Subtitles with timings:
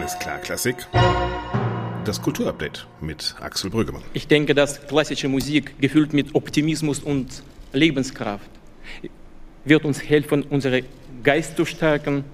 [0.00, 0.76] Alles klar, Klassik.
[2.06, 4.02] Das Kulturupdate mit Axel Brüggemann.
[4.14, 7.42] Ich denke, dass klassische Musik, gefüllt mit Optimismus und
[7.74, 8.48] Lebenskraft,
[9.66, 10.86] wird uns helfen, unseren
[11.22, 12.24] Geist zu stärken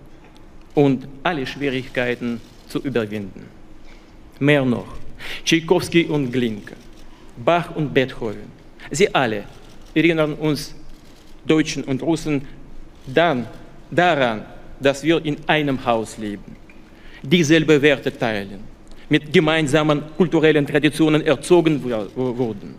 [0.77, 3.49] und alle Schwierigkeiten zu überwinden.
[4.39, 4.87] Mehr noch,
[5.45, 6.77] Tchaikovsky und Glinka,
[7.37, 8.49] Bach und Beethoven,
[8.93, 9.43] sie alle
[9.93, 10.73] erinnern uns
[11.45, 12.47] Deutschen und Russen
[13.09, 13.49] dann
[13.91, 14.47] daran,
[14.79, 16.55] dass wir in einem Haus leben,
[17.31, 18.61] dieselbe Werte teilen,
[19.09, 22.75] mit gemeinsamen kulturellen Traditionen erzogen wurden.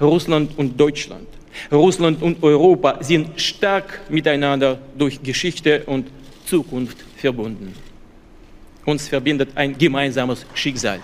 [0.00, 1.26] Russland und Deutschland,
[1.72, 6.08] Russland und Europa sind stark miteinander durch Geschichte und
[6.44, 7.74] Zukunft verbunden.
[8.84, 11.00] Uns verbindet ein gemeinsames Schicksal.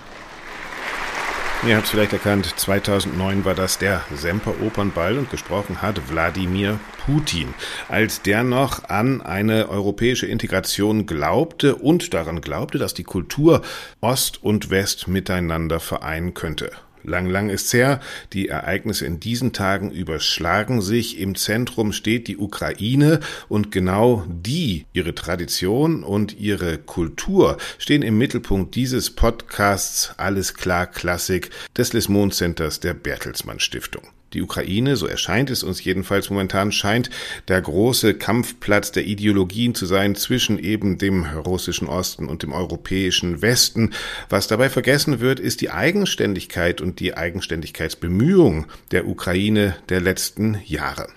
[1.67, 6.79] Ihr habt es vielleicht erkannt, 2009 war das der Semper Opernball und gesprochen hat Wladimir
[7.05, 7.55] Putin.
[7.89, 13.63] Als der noch an eine europäische Integration glaubte und daran glaubte, dass die Kultur
[14.01, 16.71] Ost und West miteinander vereinen könnte.
[17.07, 18.01] Lang, lang ist's her.
[18.33, 21.19] Die Ereignisse in diesen Tagen überschlagen sich.
[21.19, 28.19] Im Zentrum steht die Ukraine und genau die, ihre Tradition und ihre Kultur stehen im
[28.19, 34.16] Mittelpunkt dieses Podcasts Alles klar Klassik des Lismon Centers der Bertelsmann Stiftung.
[34.33, 37.11] Die Ukraine, so erscheint es uns jedenfalls momentan, scheint
[37.49, 43.41] der große Kampfplatz der Ideologien zu sein zwischen eben dem russischen Osten und dem europäischen
[43.41, 43.93] Westen.
[44.29, 51.09] Was dabei vergessen wird, ist die Eigenständigkeit und die Eigenständigkeitsbemühungen der Ukraine der letzten Jahre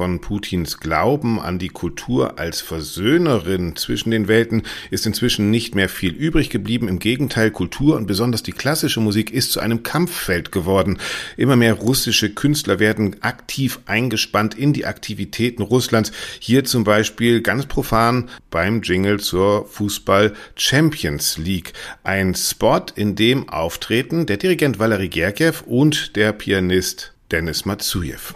[0.00, 5.90] von Putins Glauben an die Kultur als Versöhnerin zwischen den Welten ist inzwischen nicht mehr
[5.90, 6.88] viel übrig geblieben.
[6.88, 10.96] Im Gegenteil, Kultur und besonders die klassische Musik ist zu einem Kampffeld geworden.
[11.36, 16.12] Immer mehr russische Künstler werden aktiv eingespannt in die Aktivitäten Russlands.
[16.38, 21.74] Hier zum Beispiel ganz profan beim Jingle zur Fußball Champions League.
[22.04, 28.34] Ein Spot, in dem auftreten der Dirigent Valery Gergiev und der Pianist Denis Matsuyev.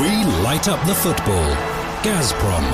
[0.00, 1.54] We light up the football.
[2.02, 2.64] Gazprom,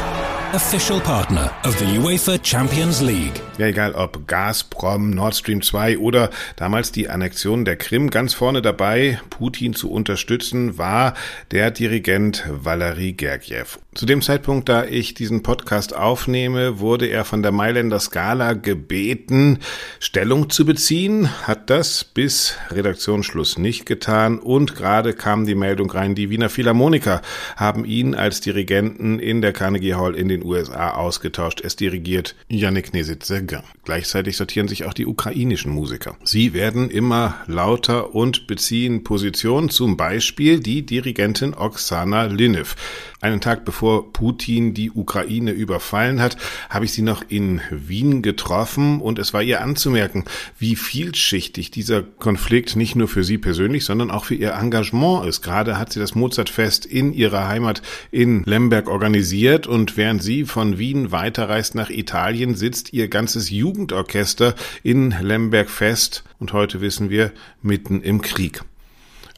[0.54, 3.42] official partner of the UEFA Champions League.
[3.58, 8.62] Ja, egal ob Gazprom, Nord Stream 2 oder damals die Annexion der Krim, ganz vorne
[8.62, 11.14] dabei, Putin zu unterstützen, war
[11.50, 13.80] der Dirigent Valery Gergiev.
[13.98, 19.58] Zu dem Zeitpunkt, da ich diesen Podcast aufnehme, wurde er von der Mailänder Skala gebeten,
[19.98, 26.14] Stellung zu beziehen, hat das bis Redaktionsschluss nicht getan und gerade kam die Meldung rein,
[26.14, 27.22] die Wiener Philharmoniker
[27.56, 31.60] haben ihn als Dirigenten in der Carnegie Hall in den USA ausgetauscht.
[31.60, 33.64] Es dirigiert Yannick Nesitze Gang.
[33.82, 36.16] Gleichzeitig sortieren sich auch die ukrainischen Musiker.
[36.22, 42.76] Sie werden immer lauter und beziehen Position, zum Beispiel die Dirigentin Oksana Linev.
[43.20, 46.36] Einen Tag bevor Putin die Ukraine überfallen hat,
[46.70, 50.24] habe ich sie noch in Wien getroffen und es war ihr anzumerken,
[50.56, 55.42] wie vielschichtig dieser Konflikt nicht nur für sie persönlich, sondern auch für ihr Engagement ist.
[55.42, 60.78] Gerade hat sie das Mozartfest in ihrer Heimat in Lemberg organisiert und während sie von
[60.78, 64.54] Wien weiterreist nach Italien, sitzt ihr ganzes Jugendorchester
[64.84, 68.62] in Lemberg fest und heute wissen wir mitten im Krieg.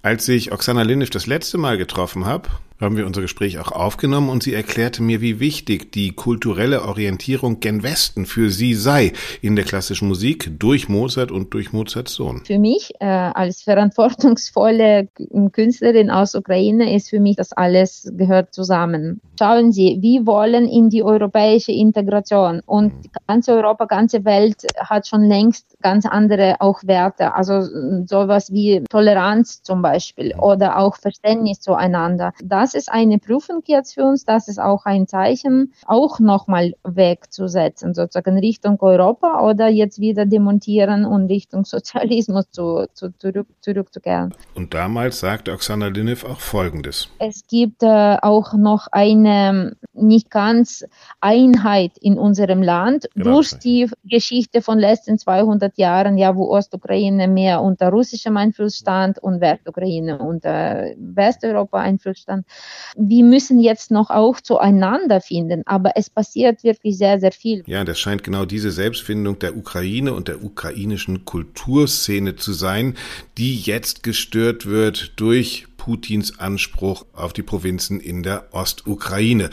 [0.02, 4.28] Als ich Oksana Linisch das letzte Mal getroffen habe, haben wir unser Gespräch auch aufgenommen
[4.30, 9.56] und sie erklärte mir, wie wichtig die kulturelle Orientierung gen Westen für sie sei in
[9.56, 12.42] der klassischen Musik durch Mozart und durch Mozarts Sohn.
[12.44, 15.08] Für mich äh, als verantwortungsvolle
[15.52, 19.20] Künstlerin aus Ukraine ist für mich das alles gehört zusammen.
[19.38, 23.10] Schauen Sie, wir wollen in die europäische Integration und mhm.
[23.26, 27.62] ganze Europa, ganze Welt hat schon längst ganz andere auch Werte, also
[28.06, 30.42] sowas wie Toleranz zum Beispiel mhm.
[30.42, 32.32] oder auch Verständnis zueinander.
[32.42, 36.75] Das das ist eine Prüfung jetzt für uns, das ist auch ein Zeichen, auch nochmal
[36.84, 44.32] wegzusetzen, sozusagen Richtung Europa oder jetzt wieder demontieren und Richtung Sozialismus zu, zu, zurück, zurückzukehren.
[44.54, 47.09] Und damals sagte Oksana Linev auch Folgendes.
[47.19, 50.84] Es gibt äh, auch noch eine nicht ganz
[51.21, 53.33] Einheit in unserem Land genau.
[53.33, 59.18] durch die Geschichte von letzten 200 Jahren, ja, wo Ostukraine mehr unter russischem Einfluss stand
[59.18, 62.47] und Westukraine unter Westeuropa Einfluss stand
[62.97, 67.62] wir müssen jetzt noch auch zueinander finden, aber es passiert wirklich sehr, sehr viel.
[67.66, 72.97] Ja, das scheint genau diese Selbstfindung der Ukraine und der ukrainischen Kulturszene zu sein,
[73.39, 79.48] die jetzt gestört wird durch Putins Anspruch auf die Provinzen in der Ostukraine.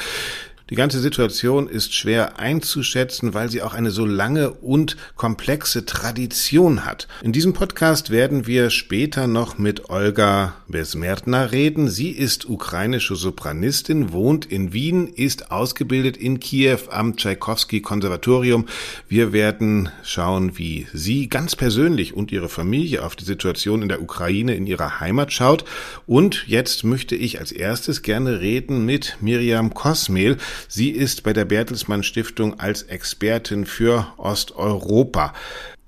[0.69, 6.83] Die ganze Situation ist schwer einzuschätzen, weil sie auch eine so lange und komplexe Tradition
[6.83, 7.07] hat.
[7.23, 11.87] In diesem Podcast werden wir später noch mit Olga Besmertna reden.
[11.87, 18.65] Sie ist ukrainische Sopranistin, wohnt in Wien, ist ausgebildet in Kiew am Tschaikowski Konservatorium.
[19.07, 24.01] Wir werden schauen, wie sie ganz persönlich und ihre Familie auf die Situation in der
[24.01, 25.63] Ukraine in ihrer Heimat schaut.
[26.05, 30.35] Und jetzt möchte ich als erstes gerne reden mit Miriam Kosmel.
[30.67, 35.33] Sie ist bei der Bertelsmann Stiftung als Expertin für Osteuropa.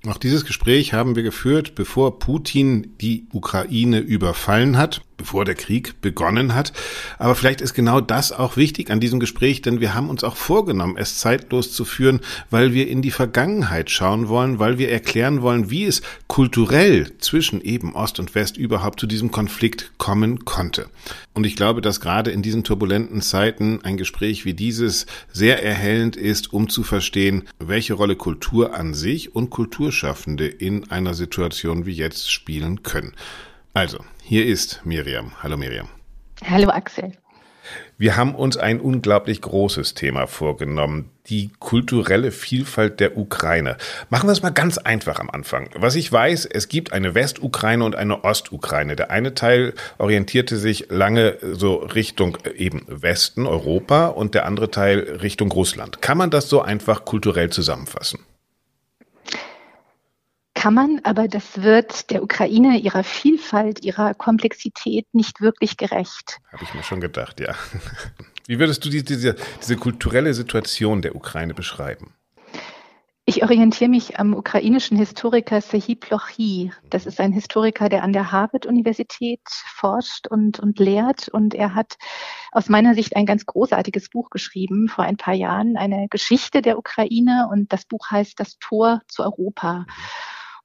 [0.08, 6.02] Auch dieses Gespräch haben wir geführt, bevor Putin die Ukraine überfallen hat bevor der Krieg
[6.02, 6.74] begonnen hat.
[7.20, 10.36] Aber vielleicht ist genau das auch wichtig an diesem Gespräch, denn wir haben uns auch
[10.36, 15.44] vorgenommen, es zeitlos zu führen, weil wir in die Vergangenheit schauen wollen, weil wir erklären
[15.44, 20.90] wollen, wie es kulturell zwischen eben Ost und West überhaupt zu diesem Konflikt kommen konnte.
[21.34, 26.16] Und ich glaube, dass gerade in diesen turbulenten Zeiten ein Gespräch wie dieses sehr erhellend
[26.16, 31.94] ist, um zu verstehen, welche Rolle Kultur an sich und Kulturschaffende in einer Situation wie
[31.94, 33.14] jetzt spielen können.
[33.74, 34.00] Also,
[34.30, 35.32] hier ist Miriam.
[35.42, 35.88] Hallo Miriam.
[36.48, 37.14] Hallo Axel.
[37.98, 43.76] Wir haben uns ein unglaublich großes Thema vorgenommen, die kulturelle Vielfalt der Ukraine.
[44.12, 45.72] Machen wir es mal ganz einfach am Anfang.
[45.74, 48.96] Was ich weiß, es gibt eine Westukraine und eine Ostukraine.
[48.96, 54.70] Der eine Teil orientierte sich lange so Richtung äh, eben Westen, Europa und der andere
[54.70, 56.04] Teil Richtung Russland.
[56.04, 58.20] Kann man das so einfach kulturell zusammenfassen?
[60.60, 66.40] Kann man, aber das wird der Ukraine, ihrer Vielfalt, ihrer Komplexität nicht wirklich gerecht.
[66.52, 67.56] Habe ich mir schon gedacht, ja.
[68.48, 72.14] Wie würdest du diese, diese, diese kulturelle Situation der Ukraine beschreiben?
[73.24, 76.74] Ich orientiere mich am ukrainischen Historiker Sehi Plochy.
[76.90, 81.30] Das ist ein Historiker, der an der Harvard-Universität forscht und, und lehrt.
[81.30, 81.96] Und er hat
[82.52, 86.78] aus meiner Sicht ein ganz großartiges Buch geschrieben vor ein paar Jahren, eine Geschichte der
[86.78, 87.48] Ukraine.
[87.50, 89.86] Und das Buch heißt Das Tor zu Europa.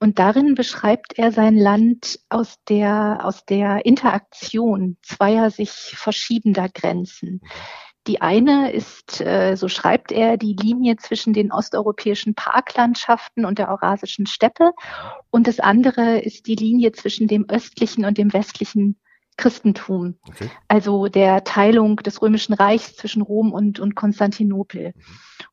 [0.05, 7.41] Und darin beschreibt er sein Land aus der, aus der Interaktion zweier sich verschiebender Grenzen.
[8.07, 13.71] Die eine ist, äh, so schreibt er, die Linie zwischen den osteuropäischen Parklandschaften und der
[13.71, 14.73] eurasischen Steppe.
[15.31, 18.99] Und das andere ist die Linie zwischen dem östlichen und dem westlichen
[19.39, 20.19] Christentum.
[20.29, 20.51] Okay.
[20.69, 24.93] Also der Teilung des Römischen Reichs zwischen Rom und, und Konstantinopel.
[24.95, 25.03] Mhm.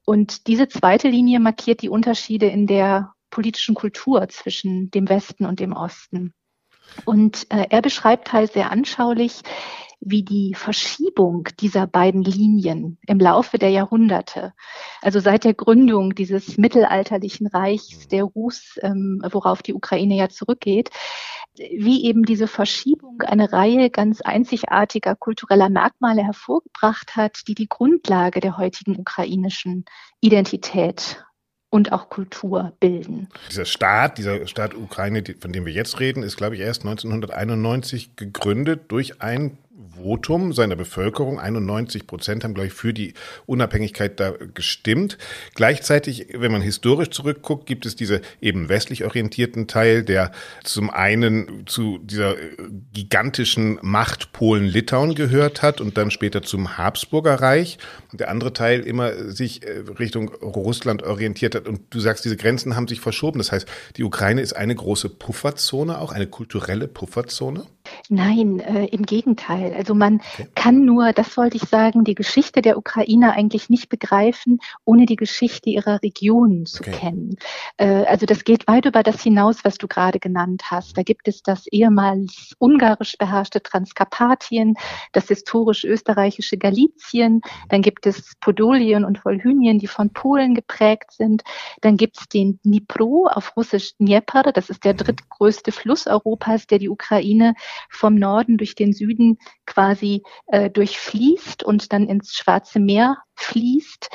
[0.04, 5.60] Und diese zweite Linie markiert die Unterschiede in der politischen Kultur zwischen dem Westen und
[5.60, 6.34] dem Osten.
[7.06, 9.42] Und äh, er beschreibt halt sehr anschaulich,
[10.02, 14.54] wie die Verschiebung dieser beiden Linien im Laufe der Jahrhunderte,
[15.02, 20.90] also seit der Gründung dieses mittelalterlichen Reichs der Rus, ähm, worauf die Ukraine ja zurückgeht,
[21.56, 28.40] wie eben diese Verschiebung eine Reihe ganz einzigartiger kultureller Merkmale hervorgebracht hat, die die Grundlage
[28.40, 29.86] der heutigen ukrainischen
[30.20, 31.24] Identität
[31.72, 33.30] und auch Kultur bilden.
[33.50, 38.16] Dieser Staat, dieser Staat Ukraine, von dem wir jetzt reden, ist, glaube ich, erst 1991
[38.16, 39.58] gegründet durch ein
[39.96, 41.40] Votum seiner Bevölkerung.
[41.40, 43.14] 91 Prozent haben, glaube ich, für die
[43.46, 45.18] Unabhängigkeit da gestimmt.
[45.56, 50.32] Gleichzeitig, wenn man historisch zurückguckt, gibt es diese eben westlich orientierten Teil, der
[50.64, 52.36] zum einen zu dieser
[52.94, 57.78] gigantischen Macht Polen-Litauen gehört hat und dann später zum Habsburger Reich.
[58.12, 61.68] Und der andere Teil immer sich äh, Richtung Russland orientiert hat.
[61.68, 63.38] Und du sagst, diese Grenzen haben sich verschoben.
[63.38, 67.66] Das heißt, die Ukraine ist eine große Pufferzone, auch eine kulturelle Pufferzone?
[68.10, 69.74] Nein, äh, im Gegenteil.
[69.74, 70.48] Also man okay.
[70.56, 75.16] kann nur, das wollte ich sagen, die Geschichte der Ukraine eigentlich nicht begreifen, ohne die
[75.16, 76.92] Geschichte ihrer Region zu okay.
[76.92, 77.36] kennen.
[77.78, 80.98] Äh, also das geht weit über das hinaus, was du gerade genannt hast.
[80.98, 84.76] Da gibt es das ehemals ungarisch beherrschte Transkarpatien,
[85.12, 91.44] das historisch österreichische Galizien, dann gibt es Podolien und Wolhynien, die von Polen geprägt sind.
[91.82, 96.80] Dann gibt es den Dnipro auf Russisch Dnieper, das ist der drittgrößte Fluss Europas, der
[96.80, 97.54] die Ukraine
[97.90, 104.10] vom Norden durch den Süden quasi äh, durchfließt und dann ins Schwarze Meer fließt.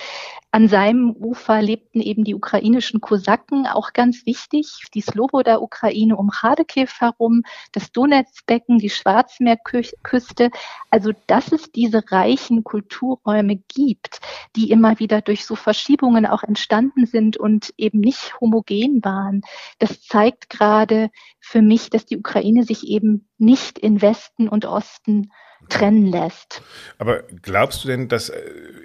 [0.50, 6.30] An seinem Ufer lebten eben die ukrainischen Kosaken, auch ganz wichtig, die Sloboda Ukraine um
[6.30, 7.42] Kharkiv herum,
[7.72, 10.50] das Donetsbecken, die Schwarzmeerküste.
[10.90, 14.20] Also, dass es diese reichen Kulturräume gibt,
[14.56, 19.42] die immer wieder durch so Verschiebungen auch entstanden sind und eben nicht homogen waren,
[19.78, 25.30] das zeigt gerade für mich, dass die Ukraine sich eben nicht in Westen und Osten
[25.68, 26.62] trennen lässt.
[26.98, 28.40] Aber glaubst du denn, dass äh,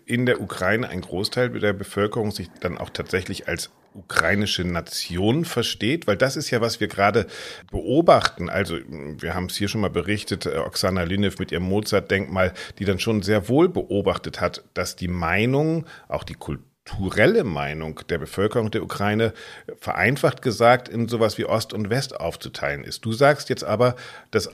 [0.05, 6.07] in der Ukraine ein Großteil der Bevölkerung sich dann auch tatsächlich als ukrainische Nation versteht?
[6.07, 7.27] Weil das ist ja, was wir gerade
[7.71, 8.49] beobachten.
[8.49, 12.85] Also wir haben es hier schon mal berichtet, äh, Oksana Linev mit ihrem Mozart-Denkmal, die
[12.85, 18.71] dann schon sehr wohl beobachtet hat, dass die Meinung, auch die kulturelle Meinung der Bevölkerung
[18.71, 19.33] der Ukraine
[19.79, 23.05] vereinfacht gesagt in sowas wie Ost und West aufzuteilen ist.
[23.05, 23.95] Du sagst jetzt aber,
[24.31, 24.49] dass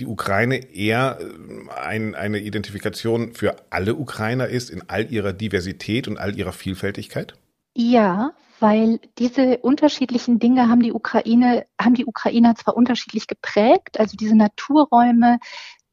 [0.00, 6.08] die Ukraine eher äh, ein, eine Identifikation für alle Ukrainer ist in all ihrer Diversität
[6.08, 7.34] und all ihrer Vielfältigkeit?
[7.76, 14.16] Ja, weil diese unterschiedlichen Dinge haben die Ukraine, haben die Ukrainer zwar unterschiedlich geprägt, also
[14.16, 15.38] diese Naturräume,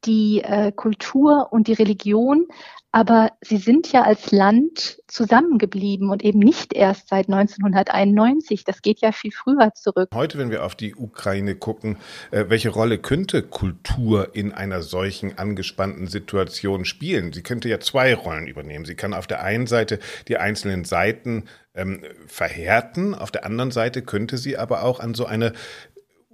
[0.08, 2.48] die äh, Kultur und die Religion,
[2.90, 8.64] aber sie sind ja als Land zusammengeblieben und eben nicht erst seit 1991.
[8.64, 10.08] Das geht ja viel früher zurück.
[10.14, 11.98] Heute, wenn wir auf die Ukraine gucken,
[12.30, 17.34] äh, welche Rolle könnte Kultur in einer solchen angespannten Situation spielen?
[17.34, 18.86] Sie könnte ja zwei Rollen übernehmen.
[18.86, 21.44] Sie kann auf der einen Seite die einzelnen Seiten
[21.78, 25.52] ähm, verhärten, auf der anderen Seite könnte sie aber auch an so eine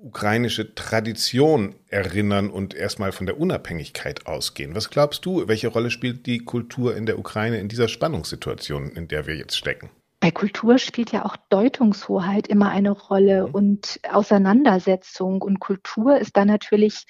[0.05, 4.75] ukrainische Tradition erinnern und erstmal von der Unabhängigkeit ausgehen.
[4.75, 9.09] Was glaubst du, welche Rolle spielt die Kultur in der Ukraine in dieser Spannungssituation, in
[9.09, 9.91] der wir jetzt stecken?
[10.21, 13.55] Bei Kultur spielt ja auch Deutungshoheit immer eine Rolle mhm.
[13.55, 15.43] und Auseinandersetzung.
[15.43, 17.05] Und Kultur ist da natürlich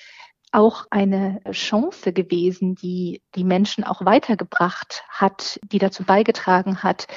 [0.53, 7.09] auch eine Chance gewesen, die die Menschen auch weitergebracht hat, die dazu beigetragen hat,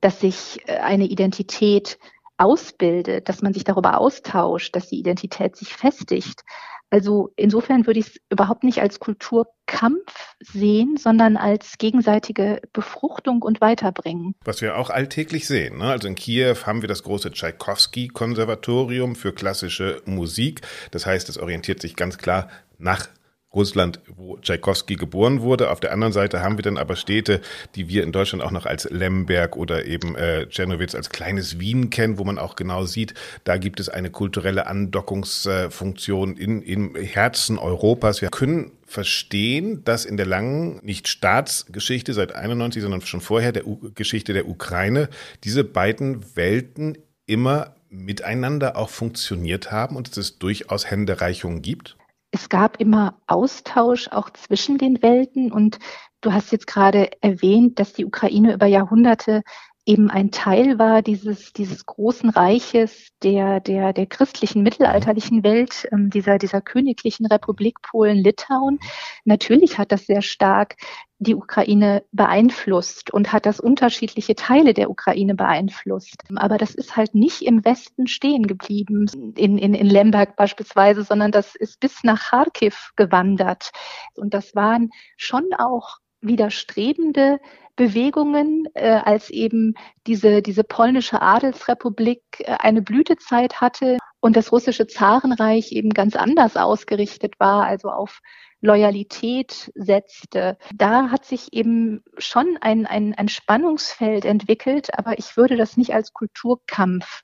[0.00, 1.98] dass sich äh, eine Identität
[2.36, 6.42] ausbildet, dass man sich darüber austauscht, dass die Identität sich festigt.
[6.90, 13.60] Also insofern würde ich es überhaupt nicht als Kulturkampf sehen, sondern als gegenseitige Befruchtung und
[13.60, 14.36] Weiterbringen.
[14.44, 15.78] Was wir auch alltäglich sehen.
[15.78, 15.86] Ne?
[15.86, 20.60] Also in Kiew haben wir das große Tschaikowski-Konservatorium für klassische Musik.
[20.92, 22.48] Das heißt, es orientiert sich ganz klar
[22.78, 23.08] nach
[23.54, 25.70] Russland, wo Tschaikowski geboren wurde.
[25.70, 27.40] Auf der anderen Seite haben wir dann aber Städte,
[27.74, 31.90] die wir in Deutschland auch noch als Lemberg oder eben äh, Czernowitz als kleines Wien
[31.90, 37.58] kennen, wo man auch genau sieht, da gibt es eine kulturelle Andockungsfunktion in, im Herzen
[37.58, 38.20] Europas.
[38.22, 43.66] Wir können verstehen, dass in der langen, nicht Staatsgeschichte seit 91, sondern schon vorher der
[43.66, 45.08] U Geschichte der Ukraine
[45.42, 51.96] diese beiden Welten immer miteinander auch funktioniert haben und dass es durchaus Händereichungen gibt?
[52.34, 55.52] Es gab immer Austausch auch zwischen den Welten.
[55.52, 55.78] Und
[56.20, 59.44] du hast jetzt gerade erwähnt, dass die Ukraine über Jahrhunderte
[59.86, 66.10] eben ein Teil war dieses, dieses großen Reiches der, der, der christlichen mittelalterlichen Welt, ähm,
[66.10, 68.78] dieser, dieser königlichen Republik Polen-Litauen.
[69.24, 70.76] Natürlich hat das sehr stark
[71.18, 76.22] die Ukraine beeinflusst und hat das unterschiedliche Teile der Ukraine beeinflusst.
[76.34, 81.30] Aber das ist halt nicht im Westen stehen geblieben, in, in, in Lemberg beispielsweise, sondern
[81.30, 83.70] das ist bis nach Kharkiv gewandert.
[84.14, 87.38] Und das waren schon auch widerstrebende
[87.76, 89.74] Bewegungen, äh, als eben
[90.06, 96.56] diese, diese polnische Adelsrepublik äh, eine Blütezeit hatte und das russische Zarenreich eben ganz anders
[96.56, 98.20] ausgerichtet war, also auf
[98.60, 100.56] Loyalität setzte.
[100.74, 105.92] Da hat sich eben schon ein, ein, ein Spannungsfeld entwickelt, aber ich würde das nicht
[105.92, 107.22] als Kulturkampf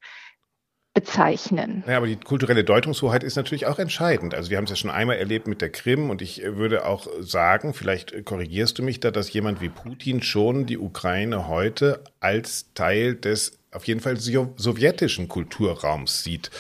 [0.92, 1.84] bezeichnen.
[1.86, 4.34] Ja, aber die kulturelle Deutungshoheit ist natürlich auch entscheidend.
[4.34, 7.06] Also wir haben es ja schon einmal erlebt mit der Krim und ich würde auch
[7.20, 12.72] sagen, vielleicht korrigierst du mich da, dass jemand wie Putin schon die Ukraine heute als
[12.74, 16.50] Teil des auf jeden Fall sowjetischen Kulturraums sieht.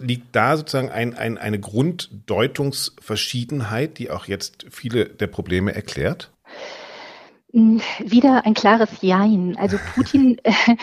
[0.00, 6.30] Liegt da sozusagen ein, ein, eine Grunddeutungsverschiedenheit, die auch jetzt viele der Probleme erklärt?
[7.54, 9.56] Hm, wieder ein klares Jein.
[9.56, 10.76] Also Putin äh,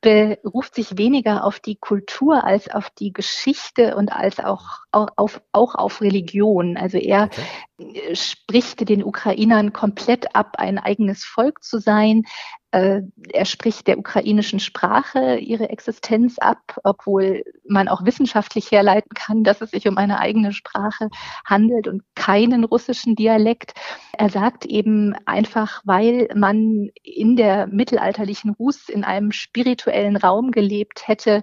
[0.00, 5.42] beruft sich weniger auf die Kultur als auf die Geschichte und als auch, auch, auf,
[5.52, 6.76] auch auf Religion.
[6.76, 7.42] Also er okay.
[7.78, 12.22] Äh, spricht den Ukrainern komplett ab, ein eigenes Volk zu sein.
[12.70, 19.44] Äh, er spricht der ukrainischen Sprache ihre Existenz ab, obwohl man auch wissenschaftlich herleiten kann,
[19.44, 21.10] dass es sich um eine eigene Sprache
[21.44, 23.74] handelt und keinen russischen Dialekt.
[24.12, 31.06] Er sagt eben einfach, weil man in der mittelalterlichen Rus in einem spirituellen Raum gelebt
[31.06, 31.42] hätte,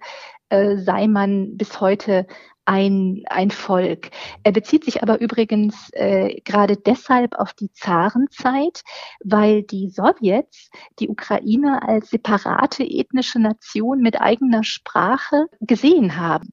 [0.49, 2.27] äh, sei man bis heute
[2.65, 4.09] ein, ein Volk.
[4.43, 8.83] Er bezieht sich aber übrigens äh, gerade deshalb auf die Zarenzeit,
[9.23, 16.49] weil die Sowjets die Ukraine als separate ethnische Nation mit eigener Sprache gesehen haben.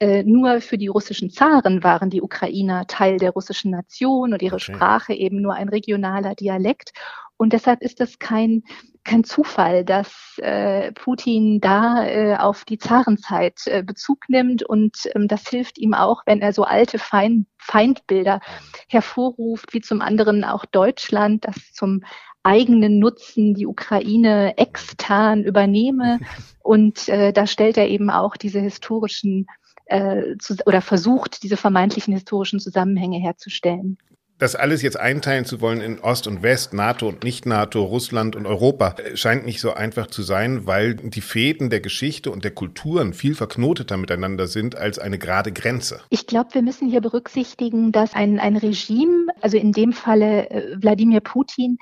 [0.00, 4.56] Äh, nur für die russischen Zaren waren die Ukrainer Teil der russischen Nation und ihre
[4.56, 4.72] okay.
[4.72, 6.92] Sprache eben nur ein regionaler Dialekt.
[7.36, 8.62] Und deshalb ist das kein
[9.04, 15.28] kein Zufall, dass äh, Putin da äh, auf die Zarenzeit äh, Bezug nimmt und ähm,
[15.28, 18.40] das hilft ihm auch, wenn er so alte Feind Feindbilder
[18.88, 22.02] hervorruft, wie zum anderen auch Deutschland, das zum
[22.42, 26.20] eigenen Nutzen die Ukraine extern übernehme.
[26.62, 29.46] Und äh, da stellt er eben auch diese historischen
[29.86, 33.98] äh, zu, oder versucht, diese vermeintlichen historischen Zusammenhänge herzustellen
[34.44, 38.44] das alles jetzt einteilen zu wollen in Ost und West, NATO und Nicht-NATO, Russland und
[38.44, 43.14] Europa, scheint nicht so einfach zu sein, weil die Fäden der Geschichte und der Kulturen
[43.14, 46.02] viel verknoteter miteinander sind als eine gerade Grenze.
[46.10, 50.76] Ich glaube, wir müssen hier berücksichtigen, dass ein, ein Regime, also in dem Falle äh,
[50.76, 51.78] Wladimir Putin,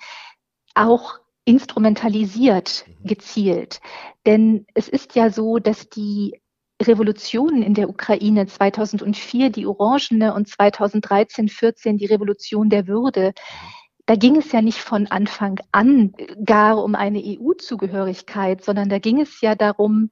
[0.77, 3.09] auch instrumentalisiert mhm.
[3.09, 3.81] gezielt.
[4.25, 6.41] Denn es ist ja so, dass die
[6.83, 13.33] Revolutionen in der Ukraine 2004, die Orangene und 2013, 14 die Revolution der Würde.
[14.07, 16.13] Da ging es ja nicht von Anfang an
[16.45, 20.11] gar um eine EU-Zugehörigkeit, sondern da ging es ja darum,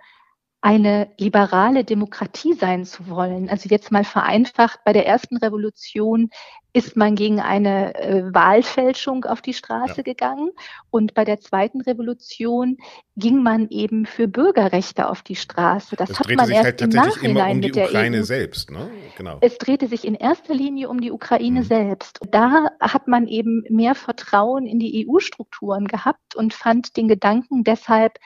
[0.62, 3.48] eine liberale Demokratie sein zu wollen.
[3.48, 6.30] Also jetzt mal vereinfacht, bei der ersten Revolution
[6.72, 10.02] ist man gegen eine äh, Wahlfälschung auf die Straße ja.
[10.02, 10.50] gegangen
[10.90, 12.76] und bei der zweiten Revolution
[13.16, 15.96] ging man eben für Bürgerrechte auf die Straße.
[15.96, 18.22] Das, das hat man erst halt im Nachhinein um mit der Ukraine EU.
[18.22, 18.70] selbst.
[18.70, 18.88] Ne?
[19.16, 19.38] Genau.
[19.40, 21.64] Es drehte sich in erster Linie um die Ukraine mhm.
[21.64, 22.20] selbst.
[22.30, 28.18] Da hat man eben mehr Vertrauen in die EU-Strukturen gehabt und fand den Gedanken deshalb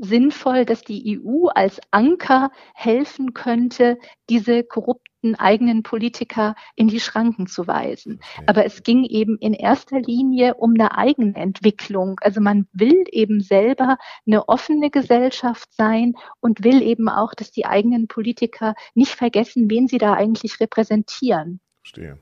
[0.00, 7.46] sinnvoll, dass die EU als Anker helfen könnte, diese korrupten eigenen Politiker in die Schranken
[7.46, 8.20] zu weisen.
[8.46, 12.18] Aber es ging eben in erster Linie um eine Eigenentwicklung.
[12.22, 17.66] Also man will eben selber eine offene Gesellschaft sein und will eben auch, dass die
[17.66, 21.60] eigenen Politiker nicht vergessen, wen sie da eigentlich repräsentieren.
[21.82, 22.18] Verstehe.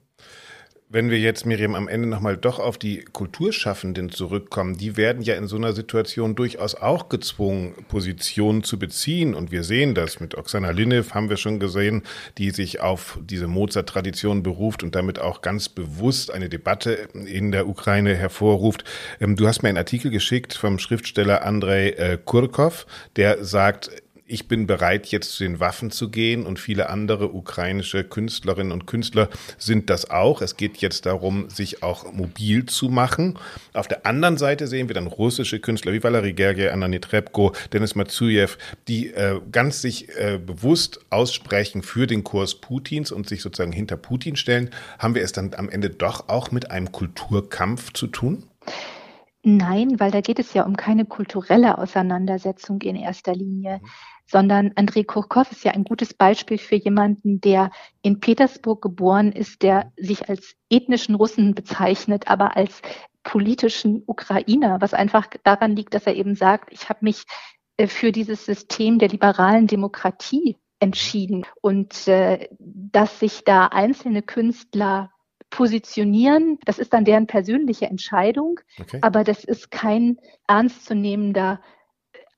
[0.90, 5.34] Wenn wir jetzt, Miriam, am Ende nochmal doch auf die Kulturschaffenden zurückkommen, die werden ja
[5.34, 9.34] in so einer Situation durchaus auch gezwungen, Positionen zu beziehen.
[9.34, 10.18] Und wir sehen das.
[10.18, 12.04] Mit Oksana Linev haben wir schon gesehen,
[12.38, 17.68] die sich auf diese Mozart-Tradition beruft und damit auch ganz bewusst eine Debatte in der
[17.68, 18.84] Ukraine hervorruft.
[19.20, 23.90] Ähm, du hast mir einen Artikel geschickt vom Schriftsteller Andrei äh, Kurkov, der sagt,
[24.28, 28.86] ich bin bereit, jetzt zu den Waffen zu gehen und viele andere ukrainische Künstlerinnen und
[28.86, 30.42] Künstler sind das auch.
[30.42, 33.38] Es geht jetzt darum, sich auch mobil zu machen.
[33.72, 37.94] Auf der anderen Seite sehen wir dann russische Künstler wie Valery Gergiev, Anna Netrebko, Denis
[37.94, 43.72] Matsuyev, die äh, ganz sich äh, bewusst aussprechen für den Kurs Putins und sich sozusagen
[43.72, 44.70] hinter Putin stellen.
[44.98, 48.44] Haben wir es dann am Ende doch auch mit einem Kulturkampf zu tun?
[49.42, 53.88] Nein, weil da geht es ja um keine kulturelle Auseinandersetzung in erster Linie, mhm.
[54.30, 57.70] Sondern Andrei Kurkov ist ja ein gutes Beispiel für jemanden, der
[58.02, 62.82] in Petersburg geboren ist, der sich als ethnischen Russen bezeichnet, aber als
[63.22, 67.24] politischen Ukrainer, was einfach daran liegt, dass er eben sagt, ich habe mich
[67.78, 75.10] äh, für dieses System der liberalen Demokratie entschieden und äh, dass sich da einzelne Künstler
[75.50, 76.58] positionieren.
[76.66, 78.98] Das ist dann deren persönliche Entscheidung, okay.
[79.00, 81.60] aber das ist kein ernstzunehmender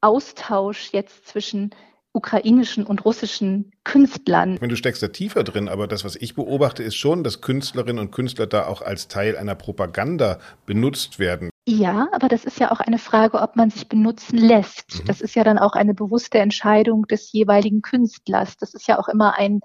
[0.00, 1.70] Austausch jetzt zwischen
[2.12, 4.60] ukrainischen und russischen Künstlern.
[4.60, 8.00] Wenn du steckst da tiefer drin, aber das, was ich beobachte, ist schon, dass Künstlerinnen
[8.00, 11.50] und Künstler da auch als Teil einer Propaganda benutzt werden.
[11.68, 15.00] Ja, aber das ist ja auch eine Frage, ob man sich benutzen lässt.
[15.00, 15.06] Mhm.
[15.06, 18.56] Das ist ja dann auch eine bewusste Entscheidung des jeweiligen Künstlers.
[18.56, 19.60] Das ist ja auch immer ein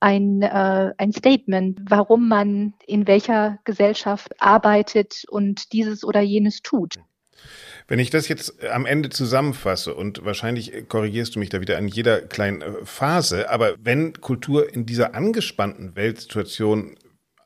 [0.00, 6.96] ein, äh, ein Statement, warum man in welcher Gesellschaft arbeitet und dieses oder jenes tut.
[7.86, 11.86] Wenn ich das jetzt am Ende zusammenfasse und wahrscheinlich korrigierst du mich da wieder an
[11.86, 16.96] jeder kleinen äh, Phase, aber wenn Kultur in dieser angespannten Weltsituation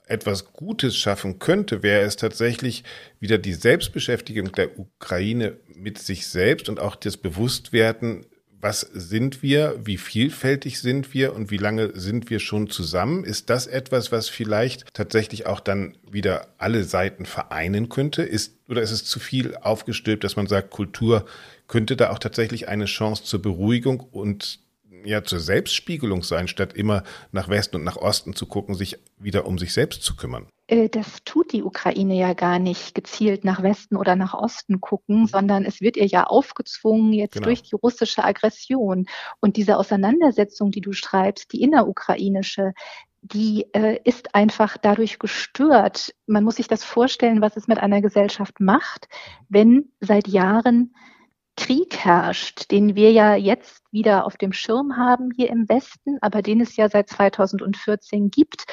[0.06, 2.84] etwas Gutes schaffen könnte, wäre es tatsächlich
[3.20, 8.24] wieder die Selbstbeschäftigung der Ukraine mit sich selbst und auch das Bewusstwerden
[8.60, 13.24] was sind wir, wie vielfältig sind wir und wie lange sind wir schon zusammen?
[13.24, 18.22] Ist das etwas, was vielleicht tatsächlich auch dann wieder alle Seiten vereinen könnte?
[18.22, 21.24] Ist, oder ist es zu viel aufgestülpt, dass man sagt, Kultur
[21.68, 24.60] könnte da auch tatsächlich eine Chance zur Beruhigung und
[25.08, 29.46] ja zur Selbstspiegelung sein, statt immer nach Westen und nach Osten zu gucken, sich wieder
[29.46, 30.46] um sich selbst zu kümmern?
[30.68, 35.26] Äh, das tut die Ukraine ja gar nicht gezielt nach Westen oder nach Osten gucken,
[35.26, 37.46] sondern es wird ihr ja aufgezwungen jetzt genau.
[37.46, 39.06] durch die russische Aggression.
[39.40, 42.72] Und diese Auseinandersetzung, die du schreibst, die innerukrainische,
[43.22, 46.14] die äh, ist einfach dadurch gestört.
[46.26, 49.08] Man muss sich das vorstellen, was es mit einer Gesellschaft macht,
[49.48, 50.94] wenn seit Jahren
[51.56, 56.40] Krieg herrscht, den wir ja jetzt wieder auf dem Schirm haben hier im Westen, aber
[56.40, 58.64] den es ja seit 2014 gibt.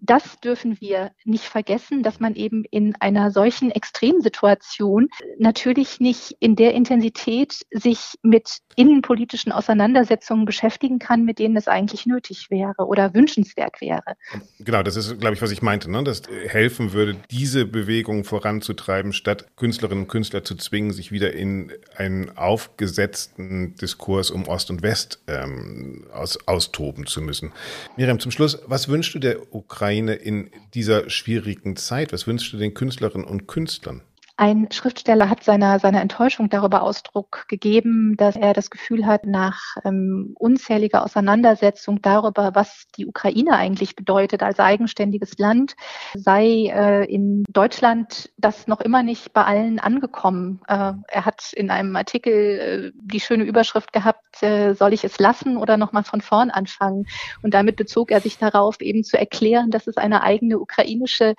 [0.00, 6.56] Das dürfen wir nicht vergessen, dass man eben in einer solchen Extremsituation natürlich nicht in
[6.56, 13.12] der Intensität sich mit innenpolitischen Auseinandersetzungen beschäftigen kann, mit denen es eigentlich nötig wäre oder
[13.12, 14.16] wünschenswert wäre.
[14.60, 16.02] Genau, das ist, glaube ich, was ich meinte, ne?
[16.04, 21.70] dass helfen würde, diese Bewegung voranzutreiben, statt Künstlerinnen und Künstler zu zwingen, sich wieder in
[21.96, 27.52] einen aufgesetzten Diskurs um Ost und West ähm, aus, austoben zu müssen.
[27.96, 32.12] Miriam, zum Schluss, was wünschst du der Ukraine in dieser schwierigen Zeit?
[32.12, 34.02] Was wünschst du den Künstlerinnen und Künstlern?
[34.40, 39.76] Ein Schriftsteller hat seiner, seiner Enttäuschung darüber Ausdruck gegeben, dass er das Gefühl hat, nach
[39.84, 45.74] ähm, unzähliger Auseinandersetzung darüber, was die Ukraine eigentlich bedeutet als eigenständiges Land,
[46.14, 50.62] sei äh, in Deutschland das noch immer nicht bei allen angekommen.
[50.68, 55.18] Äh, er hat in einem Artikel äh, die schöne Überschrift gehabt, äh, soll ich es
[55.18, 57.04] lassen oder nochmal von vorn anfangen?
[57.42, 61.34] Und damit bezog er sich darauf, eben zu erklären, dass es eine eigene ukrainische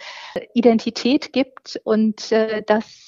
[0.53, 2.61] Identität gibt und äh,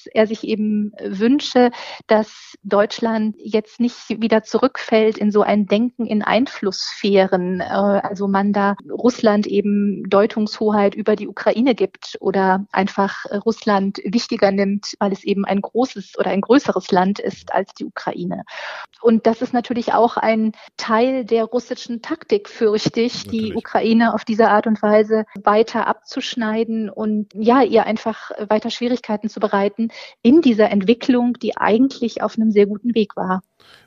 [0.04, 1.70] dass er sich eben wünsche,
[2.06, 8.52] dass Deutschland jetzt nicht wieder zurückfällt in so ein Denken in Einflusssphären, äh, also man
[8.52, 15.24] da Russland eben Deutungshoheit über die Ukraine gibt oder einfach Russland wichtiger nimmt, weil es
[15.24, 18.44] eben ein großes oder ein größeres Land ist als die Ukraine.
[19.00, 23.50] Und das ist natürlich auch ein Teil der russischen Taktik, fürchte ich, natürlich.
[23.50, 29.28] die Ukraine auf diese Art und Weise weiter abzuschneiden und ja, ihr einfach weiter Schwierigkeiten
[29.28, 29.88] zu bereiten Möglichkeiten
[30.22, 33.42] in dieser Entwicklung, die eigentlich auf einem sehr guten Weg war.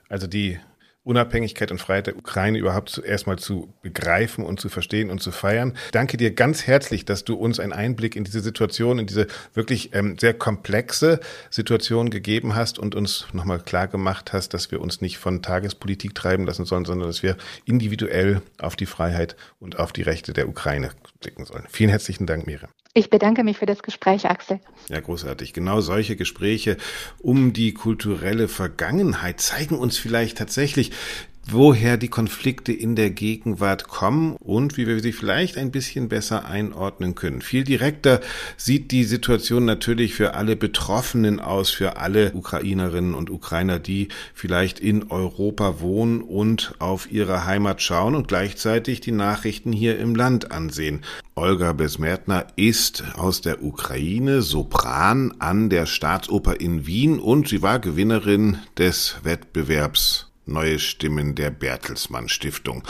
[0.08, 0.58] Also die
[1.04, 5.74] Unabhängigkeit und Freiheit der Ukraine überhaupt erstmal zu begreifen und zu verstehen und zu feiern.
[5.90, 9.94] Danke dir ganz herzlich, dass du uns einen Einblick in diese Situation, in diese wirklich
[9.94, 15.00] ähm, sehr komplexe Situation gegeben hast und uns nochmal klar gemacht hast, dass wir uns
[15.00, 19.94] nicht von Tagespolitik treiben lassen sollen, sondern dass wir individuell auf die Freiheit und auf
[19.94, 21.64] die Rechte der Ukraine blicken sollen.
[21.70, 22.70] Vielen herzlichen Dank, Miriam.
[22.94, 24.60] Ich bedanke mich für das Gespräch, Axel.
[24.88, 25.52] Ja, großartig.
[25.52, 26.76] Genau solche Gespräche
[27.20, 30.92] um die kulturelle Vergangenheit zeigen uns vielleicht tatsächlich,
[31.52, 36.46] woher die Konflikte in der Gegenwart kommen und wie wir sie vielleicht ein bisschen besser
[36.46, 37.40] einordnen können.
[37.40, 38.20] Viel direkter
[38.56, 44.80] sieht die Situation natürlich für alle Betroffenen aus, für alle Ukrainerinnen und Ukrainer, die vielleicht
[44.80, 50.52] in Europa wohnen und auf ihre Heimat schauen und gleichzeitig die Nachrichten hier im Land
[50.52, 51.02] ansehen.
[51.34, 57.78] Olga Besmertner ist aus der Ukraine Sopran an der Staatsoper in Wien und sie war
[57.78, 62.82] Gewinnerin des Wettbewerbs Neue Stimmen der Bertelsmann Stiftung.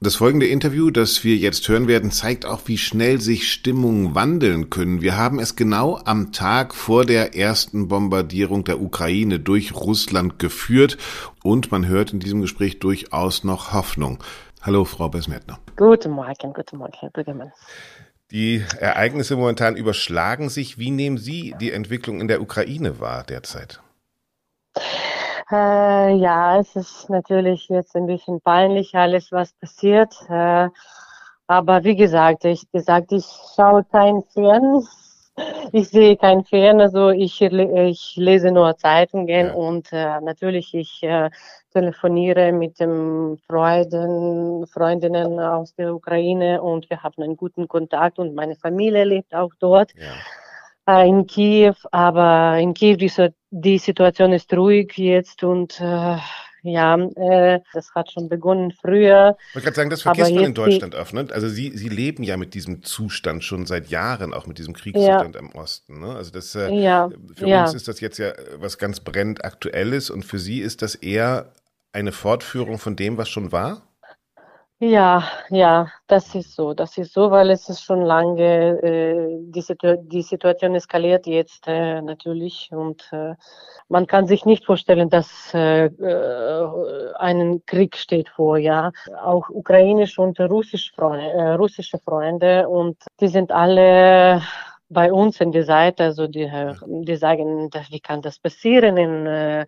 [0.00, 4.70] Das folgende Interview, das wir jetzt hören werden, zeigt auch, wie schnell sich Stimmungen wandeln
[4.70, 5.02] können.
[5.02, 10.98] Wir haben es genau am Tag vor der ersten Bombardierung der Ukraine durch Russland geführt
[11.42, 14.22] und man hört in diesem Gespräch durchaus noch Hoffnung.
[14.62, 15.58] Hallo, Frau Besmetner.
[15.74, 17.52] Guten Morgen, guten Morgen, Herr Bürgermann.
[18.30, 20.78] Die Ereignisse momentan überschlagen sich.
[20.78, 23.80] Wie nehmen Sie die Entwicklung in der Ukraine wahr derzeit?
[25.50, 30.14] Äh, ja, es ist natürlich jetzt ein bisschen peinlich, alles, was passiert.
[30.28, 30.68] Äh,
[31.46, 33.24] aber wie gesagt, ich gesagt, ich
[33.56, 34.84] schaue kein Fern.
[35.70, 39.52] Ich sehe kein Fern, also ich, ich lese nur Zeitungen ja.
[39.52, 41.30] und äh, natürlich ich äh,
[41.72, 48.34] telefoniere mit den Freunden, Freundinnen aus der Ukraine und wir haben einen guten Kontakt und
[48.34, 49.92] meine Familie lebt auch dort.
[49.94, 50.06] Ja
[50.88, 53.12] äh, in Kiew, aber in Kiew die,
[53.50, 56.16] die Situation ist ruhig jetzt und äh,
[56.62, 59.36] ja, äh, das hat schon begonnen früher.
[59.50, 61.14] Ich wollte gerade sagen, das vergisst man in Deutschland oft.
[61.14, 61.26] Ne?
[61.30, 65.34] Also Sie, Sie leben ja mit diesem Zustand schon seit Jahren, auch mit diesem Kriegszustand
[65.34, 65.40] ja.
[65.40, 66.00] im Osten.
[66.00, 66.14] Ne?
[66.14, 67.10] Also das, äh, ja.
[67.36, 67.62] für ja.
[67.62, 71.52] uns ist das jetzt ja was ganz brennend Aktuelles und für Sie ist das eher
[71.92, 73.87] eine Fortführung von dem, was schon war?
[74.80, 76.72] Ja, ja, das ist so.
[76.72, 81.66] Das ist so, weil es ist schon lange, äh, die, Situ die Situation eskaliert jetzt
[81.66, 83.34] äh, natürlich und äh,
[83.88, 88.92] man kann sich nicht vorstellen, dass äh, äh, ein Krieg steht vor, ja.
[89.20, 94.42] Auch ukrainische und russische Freunde, äh, russische Freunde und die sind alle
[94.90, 96.48] bei uns in der Seite, also die,
[96.86, 99.66] die sagen, wie kann das passieren in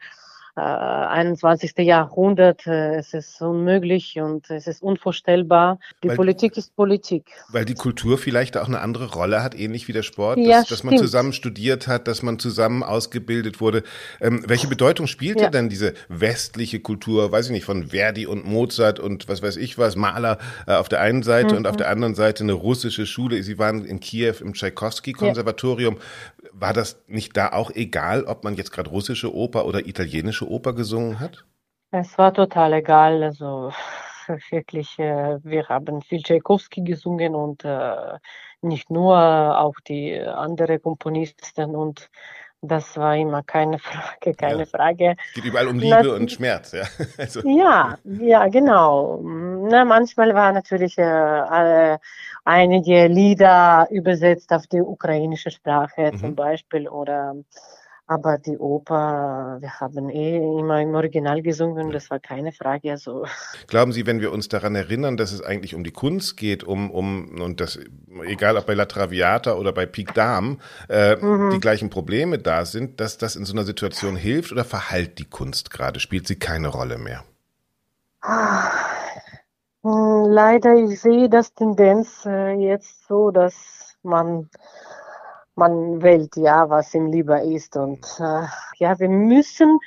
[0.56, 1.72] äh, 21.
[1.76, 2.66] Äh, Jahrhundert.
[2.66, 5.78] Äh, es ist unmöglich und es ist unvorstellbar.
[6.02, 7.30] Die weil, Politik ist Politik.
[7.48, 10.62] Weil die Kultur vielleicht auch eine andere Rolle hat, ähnlich wie der Sport, dass, ja,
[10.68, 13.82] dass man zusammen studiert hat, dass man zusammen ausgebildet wurde.
[14.20, 15.50] Ähm, welche Bedeutung spielte ja.
[15.50, 19.78] denn diese westliche Kultur, weiß ich nicht, von Verdi und Mozart und was weiß ich
[19.78, 21.58] was, Maler äh, auf der einen Seite mhm.
[21.58, 23.42] und auf der anderen Seite eine russische Schule.
[23.42, 25.96] Sie waren in Kiew im Tschaikowski-Konservatorium.
[25.96, 26.50] Ja.
[26.52, 30.72] War das nicht da auch egal, ob man jetzt gerade russische Oper oder italienische Oper
[30.72, 31.44] gesungen hat?
[31.90, 33.22] Es war total egal.
[33.22, 33.72] Also
[34.50, 38.18] wirklich, äh, wir haben viel Tchaikovsky gesungen und äh,
[38.62, 42.10] nicht nur, auch die anderen Komponisten und
[42.62, 44.66] das war immer keine Frage, keine ja.
[44.66, 45.16] Frage.
[45.28, 46.84] Es geht überall um Liebe Na, und Schmerz, ja.
[47.18, 47.40] Also.
[47.48, 49.20] Ja, ja, genau.
[49.22, 51.98] Na, manchmal war natürlich äh,
[52.44, 56.18] einige Lieder übersetzt auf die ukrainische Sprache mhm.
[56.18, 57.34] zum Beispiel oder
[58.10, 62.90] aber die Oper, wir haben eh immer im Original gesungen, das war keine Frage.
[62.90, 63.24] Also.
[63.68, 66.90] Glauben Sie, wenn wir uns daran erinnern, dass es eigentlich um die Kunst geht, um,
[66.90, 67.78] um und das,
[68.24, 70.56] egal ob bei La Traviata oder bei Pic Dame,
[70.88, 71.50] äh, mhm.
[71.50, 75.30] die gleichen Probleme da sind, dass das in so einer Situation hilft oder verhallt die
[75.30, 76.00] Kunst gerade?
[76.00, 77.22] Spielt sie keine Rolle mehr?
[78.22, 78.72] Ah,
[79.84, 84.50] hm, leider, ich sehe das Tendenz äh, jetzt so, dass man
[85.60, 87.76] man wählt ja, was ihm lieber ist.
[87.76, 88.46] Und äh,
[88.78, 89.78] ja, wir müssen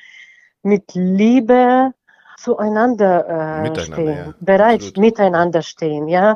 [0.62, 1.92] mit Liebe
[2.38, 4.34] zueinander äh, stehen, ja.
[4.40, 4.98] bereit Absolut.
[4.98, 6.36] miteinander stehen, ja.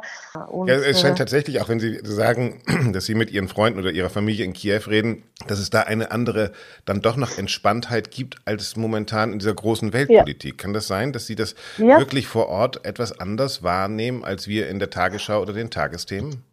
[0.50, 0.76] Und, ja.
[0.76, 2.62] Es scheint äh, tatsächlich, auch wenn Sie sagen,
[2.94, 6.12] dass Sie mit Ihren Freunden oder Ihrer Familie in Kiew reden, dass es da eine
[6.12, 6.52] andere,
[6.86, 10.54] dann doch noch Entspanntheit gibt als momentan in dieser großen Weltpolitik.
[10.54, 10.64] Ja.
[10.64, 14.80] Kann das sein, dass Sie das wirklich vor Ort etwas anders wahrnehmen als wir in
[14.80, 16.44] der Tagesschau oder den Tagesthemen?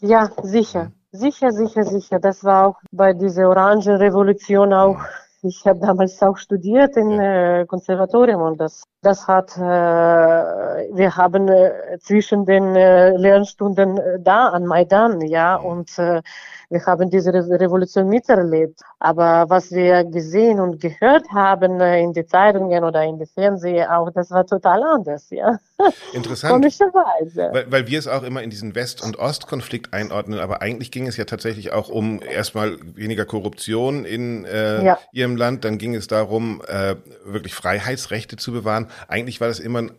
[0.00, 0.92] Ja, sicher.
[1.12, 2.18] Sicher, sicher, sicher.
[2.18, 4.98] Das war auch bei dieser Orangenrevolution auch.
[5.42, 11.48] Ich habe damals auch studiert im äh, Konservatorium und das, das hat, äh, wir haben
[11.48, 16.22] äh, zwischen den äh, Lernstunden äh, da an Maidan, ja, und äh,
[16.70, 18.80] wir haben diese Re Revolution miterlebt.
[18.98, 23.88] Aber was wir gesehen und gehört haben äh, in den Zeitungen oder in den Fernsehen
[23.88, 25.58] auch, das war total anders, ja.
[26.12, 26.52] Interessant.
[26.52, 27.50] Komischerweise.
[27.52, 31.06] Weil, weil wir es auch immer in diesen West- und Ostkonflikt einordnen, aber eigentlich ging
[31.06, 34.98] es ja tatsächlich auch um erstmal weniger Korruption in ja.
[35.12, 36.62] ihrem Land, dann ging es darum,
[37.24, 38.88] wirklich Freiheitsrechte zu bewahren.
[39.08, 39.90] Eigentlich war das immer ein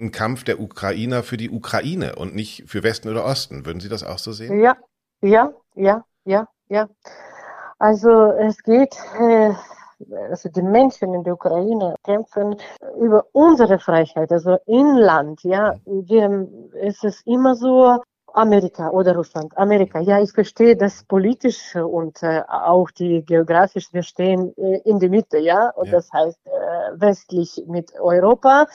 [0.00, 3.66] ein Kampf der Ukrainer für die Ukraine und nicht für Westen oder Osten.
[3.66, 4.60] Würden Sie das auch so sehen?
[4.60, 4.76] Ja,
[5.20, 6.88] ja, ja, ja, ja.
[7.78, 9.52] Also es geht, äh,
[10.30, 12.56] also die Menschen in der Ukraine kämpfen
[13.00, 15.74] über unsere Freiheit, also Inland, ja.
[15.84, 16.48] Wir,
[16.80, 18.00] es ist immer so,
[18.38, 19.56] Amerika oder Russland.
[19.56, 24.98] Amerika, ja, ich verstehe das politisch und äh, auch die geografisch, wir stehen äh, in
[25.00, 25.92] der Mitte, ja, und ja.
[25.92, 28.66] das heißt äh, westlich mit Europa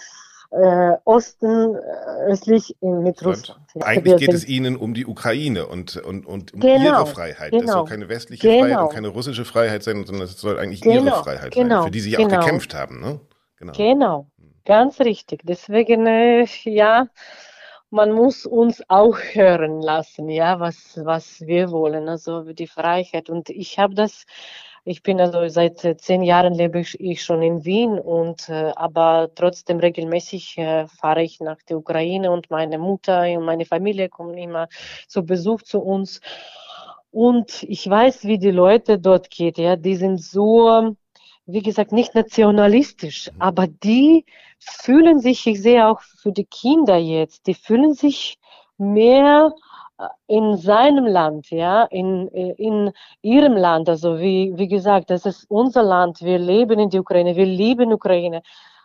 [0.51, 3.61] äh, Osten äh, östlich mit Russland.
[3.73, 7.51] Ja, Eigentlich geht es Ihnen um die Ukraine und, und, und um genau, Ihre Freiheit.
[7.51, 8.59] Genau, das soll keine westliche genau.
[8.61, 11.83] Freiheit und keine russische Freiheit sein, sondern es soll eigentlich genau, Ihre Freiheit sein, genau,
[11.85, 12.39] für die Sie auch genau.
[12.39, 12.99] gekämpft haben.
[12.99, 13.19] Ne?
[13.57, 13.73] Genau.
[13.73, 14.27] genau,
[14.65, 15.41] ganz richtig.
[15.43, 17.07] Deswegen, äh, ja,
[17.93, 23.29] man muss uns auch hören lassen, ja, was, was wir wollen, also die Freiheit.
[23.29, 24.25] Und ich habe das
[24.85, 29.29] ich bin also seit äh, zehn Jahren lebe ich schon in Wien und äh, aber
[29.33, 34.37] trotzdem regelmäßig äh, fahre ich nach der Ukraine und meine Mutter und meine Familie kommen
[34.37, 34.67] immer
[35.07, 36.19] zu Besuch zu uns.
[37.11, 39.57] Und ich weiß, wie die Leute dort geht.
[39.57, 40.95] Ja, die sind so,
[41.45, 44.25] wie gesagt, nicht nationalistisch, aber die
[44.59, 48.37] fühlen sich, ich sehe auch für die Kinder jetzt, die fühlen sich
[48.77, 49.53] mehr
[50.27, 55.83] in seinem Land, ja, in, in ihrem Land, also wie, wie gesagt, das ist unser
[55.83, 58.41] Land, wir leben in der Ukraine, wir lieben Ukraine.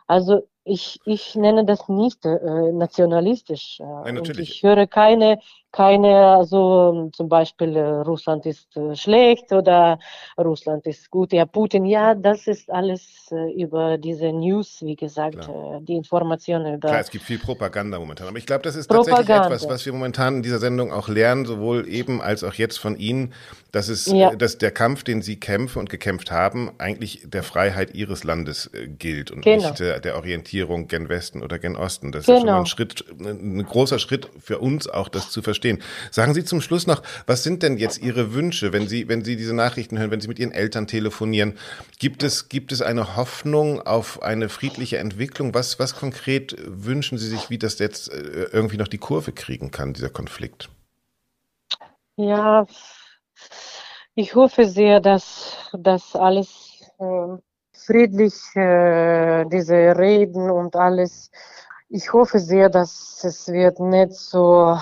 [0.07, 3.81] Also ich, ich nenne das nicht äh, nationalistisch.
[3.81, 4.39] Äh, Nein, natürlich.
[4.39, 5.41] Und ich höre keine,
[5.73, 9.99] keine, also zum Beispiel äh, Russland ist äh, schlecht oder
[10.39, 11.33] Russland ist gut.
[11.33, 15.51] Ja, Putin, ja, das ist alles über diese News, wie gesagt,
[15.83, 16.89] die Informationen über.
[16.89, 18.29] Klar, es gibt viel Propaganda momentan.
[18.29, 19.17] Aber ich glaube, das ist Propaganda.
[19.17, 22.79] tatsächlich etwas, was wir momentan in dieser Sendung auch lernen, sowohl eben als auch jetzt
[22.79, 23.35] von Ihnen,
[23.71, 24.35] dass es, ja.
[24.35, 29.31] dass der Kampf, den Sie kämpfen und gekämpft haben, eigentlich der Freiheit Ihres Landes gilt
[29.31, 29.69] und genau.
[29.69, 30.17] nicht der, der
[30.62, 32.12] Orientierung gen Westen oder gen Osten.
[32.12, 32.37] Das genau.
[32.37, 35.83] ist schon mal ein Schritt, ein großer Schritt für uns auch, das zu verstehen verstehen.
[36.11, 39.37] Sagen Sie zum Schluss noch, was sind denn jetzt Ihre Wünsche, wenn Sie, wenn Sie
[39.37, 41.59] diese Nachrichten hören, wenn Sie mit Ihren Eltern telefonieren?
[41.99, 45.55] Gibt es, gibt es eine Hoffnung auf eine friedliche Entwicklung?
[45.55, 49.71] Was, was konkret wünschen Sie sich, wie das jetzt äh, irgendwie noch die Kurve kriegen
[49.71, 50.68] kann, dieser Konflikt?
[52.16, 52.66] Ja,
[54.14, 57.38] ich hoffe sehr, dass das alles äh,
[57.85, 61.31] friedlich, äh, diese Reden und alles,
[61.88, 64.79] ich hoffe sehr, dass es wird nicht so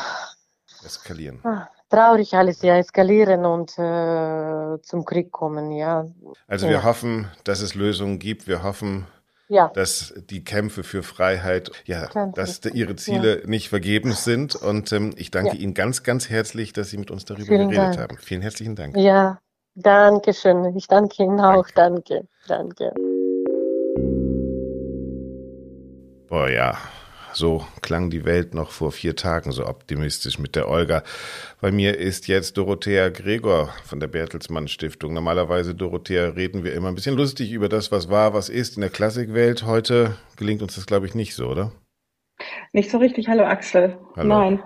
[0.85, 1.41] eskalieren.
[1.45, 6.07] Ah, traurig alles, ja, eskalieren und äh, zum Krieg kommen, ja.
[6.47, 8.49] Also wir hoffen, dass es Lösungen gibt.
[8.49, 9.07] Wir hoffen,
[9.49, 9.69] ja.
[9.75, 13.47] dass die Kämpfe für Freiheit, ja, dass ihre Ziele ja.
[13.47, 14.57] nicht vergebens sind.
[14.57, 15.63] Und ähm, ich danke ja.
[15.63, 17.99] Ihnen ganz, ganz herzlich, dass Sie mit uns darüber Vielen geredet Dank.
[17.99, 18.19] haben.
[18.19, 18.97] Vielen herzlichen Dank.
[18.97, 19.39] Ja,
[19.77, 20.77] danke schön.
[20.77, 21.69] Ich danke Ihnen auch.
[21.75, 22.93] Danke, danke.
[22.95, 23.17] danke.
[26.29, 26.77] Boah, ja.
[27.33, 31.03] So klang die Welt noch vor vier Tagen so optimistisch mit der Olga.
[31.61, 35.13] Bei mir ist jetzt Dorothea Gregor von der Bertelsmann Stiftung.
[35.13, 38.81] Normalerweise, Dorothea, reden wir immer ein bisschen lustig über das, was war, was ist in
[38.81, 39.67] der Klassikwelt.
[39.67, 41.73] Heute gelingt uns das, glaube ich, nicht so, oder?
[42.73, 43.29] Nicht so richtig.
[43.29, 43.99] Hallo Axel.
[44.17, 44.29] Hallo.
[44.29, 44.63] Nein.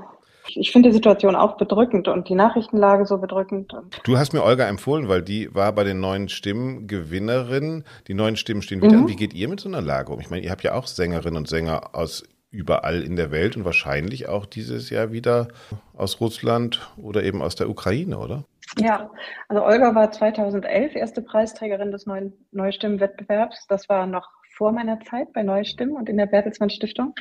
[0.57, 3.75] Ich finde die Situation auch bedrückend und die Nachrichtenlage so bedrückend.
[4.05, 7.85] Du hast mir Olga empfohlen, weil die war bei den neuen Stimmen Gewinnerin.
[8.09, 9.03] Die neuen Stimmen stehen wieder mhm.
[9.05, 9.09] an.
[9.09, 10.21] Wie geht ihr mit so einer Lage um?
[10.21, 13.65] Ich meine, ihr habt ja auch Sängerinnen und Sänger aus überall in der Welt und
[13.65, 15.49] wahrscheinlich auch dieses Jahr wieder
[15.95, 18.45] aus Russland oder eben aus der Ukraine, oder?
[18.79, 19.11] Ja,
[19.49, 23.67] also Olga war 2011 erste Preisträgerin des neuen Neustimmenwettbewerbs.
[23.69, 27.15] Das war noch vor meiner Zeit bei Neue Stimmen und in der Bertelsmann Stiftung.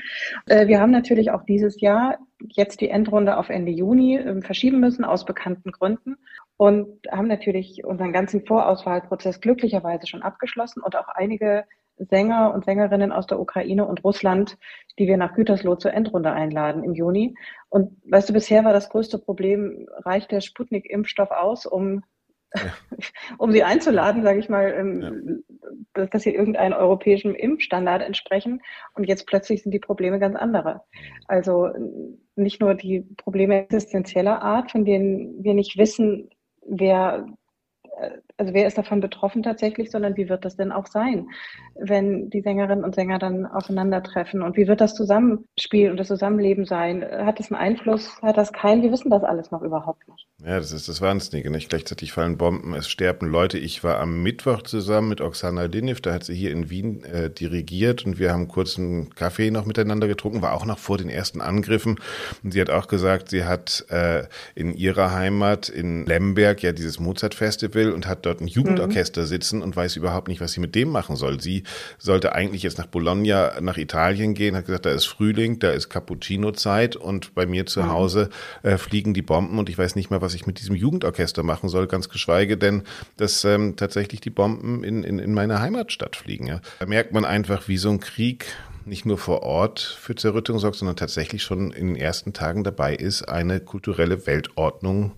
[0.46, 4.80] Äh, wir haben natürlich auch dieses Jahr jetzt die Endrunde auf Ende Juni ähm, verschieben
[4.80, 6.18] müssen aus bekannten Gründen
[6.58, 11.66] und haben natürlich unseren ganzen Vorauswahlprozess glücklicherweise schon abgeschlossen und auch einige
[11.98, 14.58] Sänger und Sängerinnen aus der Ukraine und Russland,
[14.98, 17.36] die wir nach Gütersloh zur Endrunde einladen im Juni.
[17.68, 22.04] Und weißt du, bisher war das größte Problem, reicht der Sputnik-Impfstoff aus, um
[22.56, 22.62] ja.
[23.38, 25.44] um sie einzuladen, sage ich mal, ähm,
[25.96, 26.06] ja.
[26.08, 28.62] dass sie irgendeinem europäischen Impfstandard entsprechen.
[28.94, 30.82] Und jetzt plötzlich sind die Probleme ganz andere.
[31.28, 31.70] Also
[32.36, 36.30] nicht nur die Probleme existenzieller Art, von denen wir nicht wissen,
[36.66, 37.28] wer
[38.40, 41.28] also wer ist davon betroffen tatsächlich, sondern wie wird das denn auch sein,
[41.76, 46.66] wenn die Sängerinnen und Sänger dann aufeinandertreffen und wie wird das Zusammenspiel und das Zusammenleben
[46.66, 47.04] sein?
[47.04, 48.82] Hat das einen Einfluss, hat das keinen?
[48.82, 50.26] Wir wissen das alles noch überhaupt nicht.
[50.42, 51.50] Ja, das ist das Wahnsinnige.
[51.50, 51.70] Nicht?
[51.70, 53.58] Gleichzeitig fallen Bomben, es sterben Leute.
[53.58, 57.30] Ich war am Mittwoch zusammen mit Oksana Diniv, da hat sie hier in Wien äh,
[57.30, 61.10] dirigiert und wir haben kurz einen Kaffee noch miteinander getrunken, war auch noch vor den
[61.10, 62.00] ersten Angriffen.
[62.42, 64.24] Und sie hat auch gesagt, sie hat äh,
[64.56, 69.26] in ihrer Heimat in Lemberg ja dieses Mozart-Festival und hat dort ein Jugendorchester mhm.
[69.26, 71.42] sitzen und weiß überhaupt nicht, was sie mit dem machen soll.
[71.42, 71.64] Sie
[71.98, 75.90] sollte eigentlich jetzt nach Bologna, nach Italien gehen, hat gesagt, da ist Frühling, da ist
[75.90, 77.90] Cappuccino-Zeit und bei mir zu mhm.
[77.90, 78.30] Hause
[78.64, 81.70] äh, fliegen die Bomben und ich weiß nicht mehr, was ich mit diesem Jugendorchester machen
[81.70, 82.84] soll, ganz geschweige denn,
[83.18, 86.48] dass ähm, tatsächlich die Bomben in, in, in meine Heimatstadt fliegen.
[86.48, 86.62] Ja.
[86.80, 88.46] Da merkt man einfach, wie so ein Krieg
[88.86, 92.96] nicht nur vor Ort für Zerrüttung sorgt, sondern tatsächlich schon in den ersten Tagen dabei
[92.96, 95.14] ist, eine kulturelle Weltordnung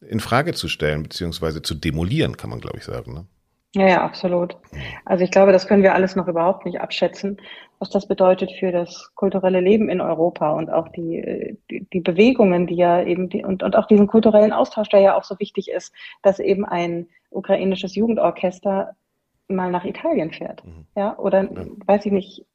[0.00, 3.14] in Frage zu stellen, beziehungsweise zu demolieren, kann man, glaube ich, sagen.
[3.14, 3.26] Ne?
[3.74, 4.56] Ja, ja, absolut.
[5.04, 7.40] Also ich glaube, das können wir alles noch überhaupt nicht abschätzen,
[7.80, 12.68] was das bedeutet für das kulturelle Leben in Europa und auch die, die, die Bewegungen,
[12.68, 15.70] die ja eben die, und, und auch diesen kulturellen Austausch, der ja auch so wichtig
[15.70, 18.94] ist, dass eben ein ukrainisches Jugendorchester
[19.48, 20.64] mal nach Italien fährt.
[20.64, 20.86] Mhm.
[20.96, 21.66] Ja, oder ja.
[21.84, 22.46] weiß ich nicht,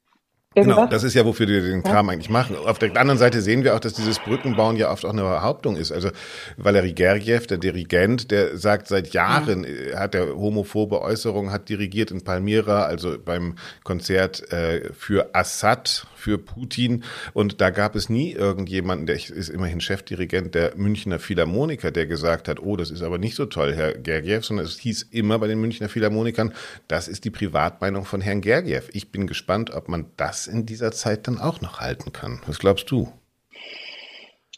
[0.56, 0.78] Irgendwas?
[0.78, 2.14] Genau, das ist ja, wofür wir den Kram ja.
[2.14, 2.56] eigentlich machen.
[2.56, 5.76] Auf der anderen Seite sehen wir auch, dass dieses Brückenbauen ja oft auch eine Behauptung
[5.76, 5.92] ist.
[5.92, 6.10] Also
[6.58, 10.00] Valery Gergiev, der Dirigent, der sagt seit Jahren, ja.
[10.00, 16.38] hat er homophobe Äußerungen, hat dirigiert in Palmyra, also beim Konzert äh, für Assad, für
[16.38, 17.04] Putin.
[17.34, 22.48] Und da gab es nie irgendjemanden, der ist immerhin Chefdirigent der Münchner Philharmoniker, der gesagt
[22.48, 25.48] hat, oh, das ist aber nicht so toll, Herr Gergiev, sondern es hieß immer bei
[25.48, 26.54] den Münchner Philharmonikern,
[26.88, 28.90] das ist die Privatmeinung von Herrn Gergiev.
[28.94, 32.42] Ich bin gespannt, ob man das in dieser Zeit dann auch noch halten kann.
[32.46, 33.12] Was glaubst du?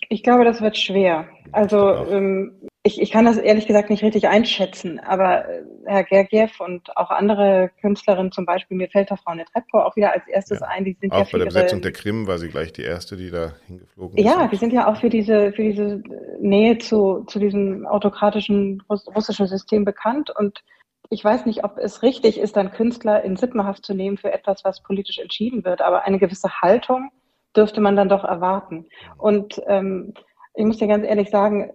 [0.10, 1.26] Ich glaube, das wird schwer.
[1.54, 2.52] Also ähm,
[2.84, 7.12] ich, ich kann das ehrlich gesagt nicht richtig einschätzen, aber äh, Herr Gergiev und auch
[7.12, 10.68] andere Künstlerinnen, zum Beispiel, mir fällt da Frau Netrebko auch wieder als erstes ja.
[10.68, 13.18] ein, die sind auch ja bei der Besetzung der Krim war sie gleich die erste,
[13.18, 14.26] die da hingeflogen ist.
[14.26, 16.02] Ja, die sind ja auch für diese, für diese
[16.40, 20.64] Nähe zu, zu diesem autokratischen russischen System bekannt und
[21.12, 24.64] ich weiß nicht, ob es richtig ist, dann Künstler in Sippenhaft zu nehmen für etwas,
[24.64, 27.12] was politisch entschieden wird, aber eine gewisse Haltung
[27.56, 28.88] dürfte man dann doch erwarten.
[29.18, 30.14] Und ähm,
[30.56, 31.72] ich muss dir ganz ehrlich sagen,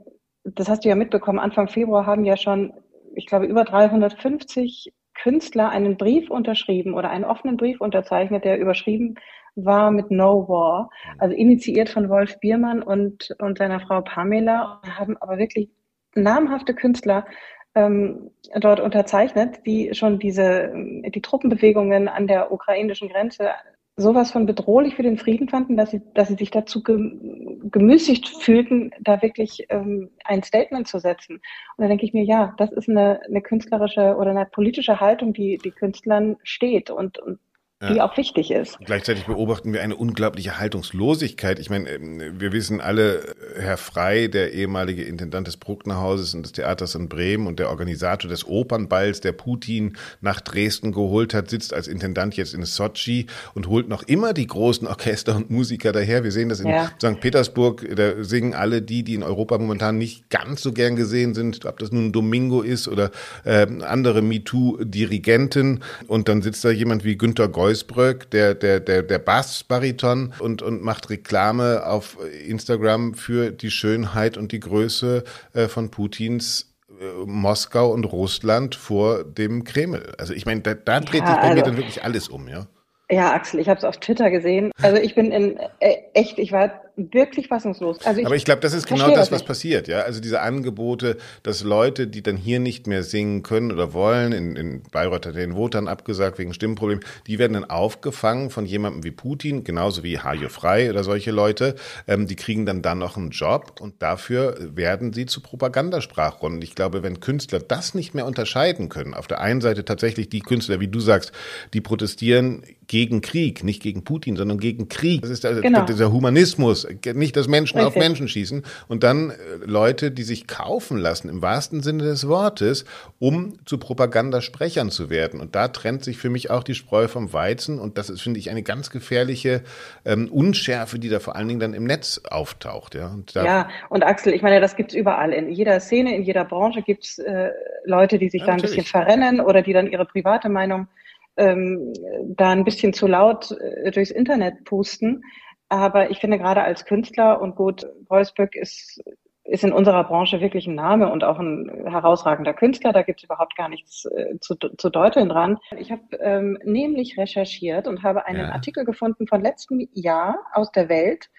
[0.54, 2.72] das hast du ja mitbekommen, Anfang Februar haben ja schon,
[3.14, 9.16] ich glaube, über 350 Künstler einen Brief unterschrieben oder einen offenen Brief unterzeichnet, der überschrieben
[9.56, 15.16] war mit No War, also initiiert von Wolf Biermann und, und seiner Frau Pamela, haben
[15.16, 15.70] aber wirklich
[16.14, 17.26] namhafte Künstler
[17.74, 18.30] ähm,
[18.60, 23.50] dort unterzeichnet, die schon diese, die Truppenbewegungen an der ukrainischen Grenze
[23.96, 28.90] sowas von bedrohlich für den Frieden fanden, dass sie, dass sie sich dazu gemüßigt fühlten,
[29.00, 31.36] da wirklich ähm, ein Statement zu setzen.
[31.76, 35.32] Und da denke ich mir, ja, das ist eine, eine künstlerische oder eine politische Haltung,
[35.32, 37.38] die die Künstlern steht und, und
[37.82, 38.78] die auch wichtig ist.
[38.86, 41.58] Gleichzeitig beobachten wir eine unglaubliche Haltungslosigkeit.
[41.58, 46.52] Ich meine, ähm, wir wissen alle, Herr Frei, der ehemalige Intendant des Brucknerhauses und des
[46.52, 51.74] Theaters in Bremen und der Organisator des Opernballs, der Putin nach Dresden geholt hat, sitzt
[51.74, 56.24] als Intendant jetzt in Sochi und holt noch immer die großen Orchester und Musiker daher.
[56.24, 56.90] Wir sehen das in ja.
[56.98, 57.20] St.
[57.20, 61.66] Petersburg, da singen alle die, die in Europa momentan nicht ganz so gern gesehen sind,
[61.66, 63.10] ob das nun Domingo ist oder
[63.44, 65.82] äh, andere MeToo-Dirigenten.
[66.06, 70.62] Und dann sitzt da jemand wie Günter Gold Reusbrück, der, der, der, der Bassbariton und,
[70.62, 77.24] und macht Reklame auf Instagram für die Schönheit und die Größe äh, von Putins äh,
[77.26, 80.14] Moskau und Russland vor dem Kreml.
[80.16, 82.46] Also ich meine, da, da dreht ja, sich bei also, mir dann wirklich alles um,
[82.46, 82.66] ja.
[83.10, 84.70] Ja, Axel, ich habe es auf Twitter gesehen.
[84.80, 88.04] Also ich bin in äh, echt, ich war wirklich fassungslos.
[88.04, 90.00] Also ich Aber ich glaube, das ist genau das, was passiert, ja.
[90.00, 94.56] Also diese Angebote, dass Leute, die dann hier nicht mehr singen können oder wollen, in,
[94.56, 99.10] in Bayreuth hat den Votern abgesagt wegen Stimmenproblemen, die werden dann aufgefangen von jemandem wie
[99.10, 101.74] Putin, genauso wie Hajo Frei oder solche Leute.
[102.08, 106.62] Ähm, die kriegen dann dann noch einen Job und dafür werden sie zu Propagandasprachrunden.
[106.62, 110.40] Ich glaube, wenn Künstler das nicht mehr unterscheiden können, auf der einen Seite tatsächlich die
[110.40, 111.32] Künstler, wie du sagst,
[111.74, 115.22] die protestieren gegen Krieg, nicht gegen Putin, sondern gegen Krieg.
[115.22, 115.84] Das ist der, genau.
[115.84, 117.96] dieser Humanismus, nicht das Menschen Richtig.
[117.96, 118.62] auf Menschen schießen.
[118.88, 119.34] Und dann äh,
[119.64, 122.84] Leute, die sich kaufen lassen, im wahrsten Sinne des Wortes,
[123.18, 125.40] um zu Propagandasprechern zu werden.
[125.40, 127.78] Und da trennt sich für mich auch die Spreu vom Weizen.
[127.78, 129.62] Und das ist, finde ich, eine ganz gefährliche
[130.04, 132.94] ähm, Unschärfe, die da vor allen Dingen dann im Netz auftaucht.
[132.94, 135.32] Ja, und, ja, und Axel, ich meine, das gibt's überall.
[135.32, 137.50] In jeder Szene, in jeder Branche gibt's äh,
[137.84, 140.88] Leute, die sich ja, da ein bisschen verrennen oder die dann ihre private Meinung
[141.36, 141.92] ähm,
[142.24, 145.22] da ein bisschen zu laut äh, durchs Internet pusten.
[145.68, 149.02] Aber ich finde gerade als Künstler und gut, Wolfsburg ist,
[149.44, 152.92] ist in unserer Branche wirklich ein Name und auch ein herausragender Künstler.
[152.92, 155.58] Da gibt es überhaupt gar nichts äh, zu, zu deuteln dran.
[155.76, 158.52] Ich habe ähm, nämlich recherchiert und habe einen ja.
[158.52, 161.30] Artikel gefunden von letztem Jahr aus der Welt,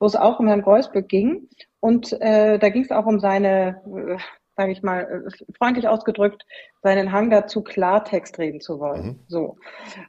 [0.00, 1.48] wo es auch um Herrn Wolfsburg ging.
[1.80, 4.18] Und äh, da ging es auch um seine äh,
[4.58, 6.44] sage ich mal, äh, freundlich ausgedrückt,
[6.82, 9.06] seinen Hang dazu, Klartext reden zu wollen.
[9.06, 9.20] Mhm.
[9.28, 9.56] So.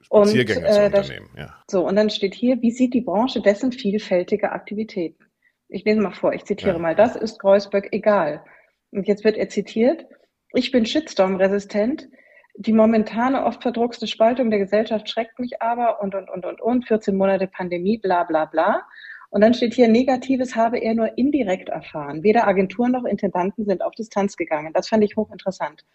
[0.09, 1.55] Und, äh, das, ja.
[1.67, 5.23] So, und dann steht hier, wie sieht die Branche dessen vielfältige Aktivitäten?
[5.67, 6.79] Ich lese mal vor, ich zitiere ja.
[6.79, 8.43] mal, das ist Kreuzberg egal.
[8.89, 10.07] Und jetzt wird er zitiert,
[10.53, 12.09] ich bin Shitstorm-resistent,
[12.55, 16.87] die momentane oft verdruckste Spaltung der Gesellschaft schreckt mich aber und, und, und, und, und,
[16.87, 18.81] 14 Monate Pandemie, bla, bla, bla.
[19.29, 22.23] Und dann steht hier, Negatives habe er nur indirekt erfahren.
[22.23, 24.73] Weder Agenturen noch Intendanten sind auf Distanz gegangen.
[24.73, 25.85] Das fand ich hochinteressant.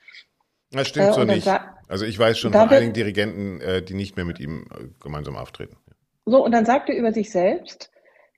[0.70, 1.48] Das stimmt äh, so nicht.
[1.88, 5.36] Also ich weiß schon von einigen Dirigenten, äh, die nicht mehr mit ihm äh, gemeinsam
[5.36, 5.76] auftreten.
[6.26, 7.90] So, und dann sagt er über sich selbst,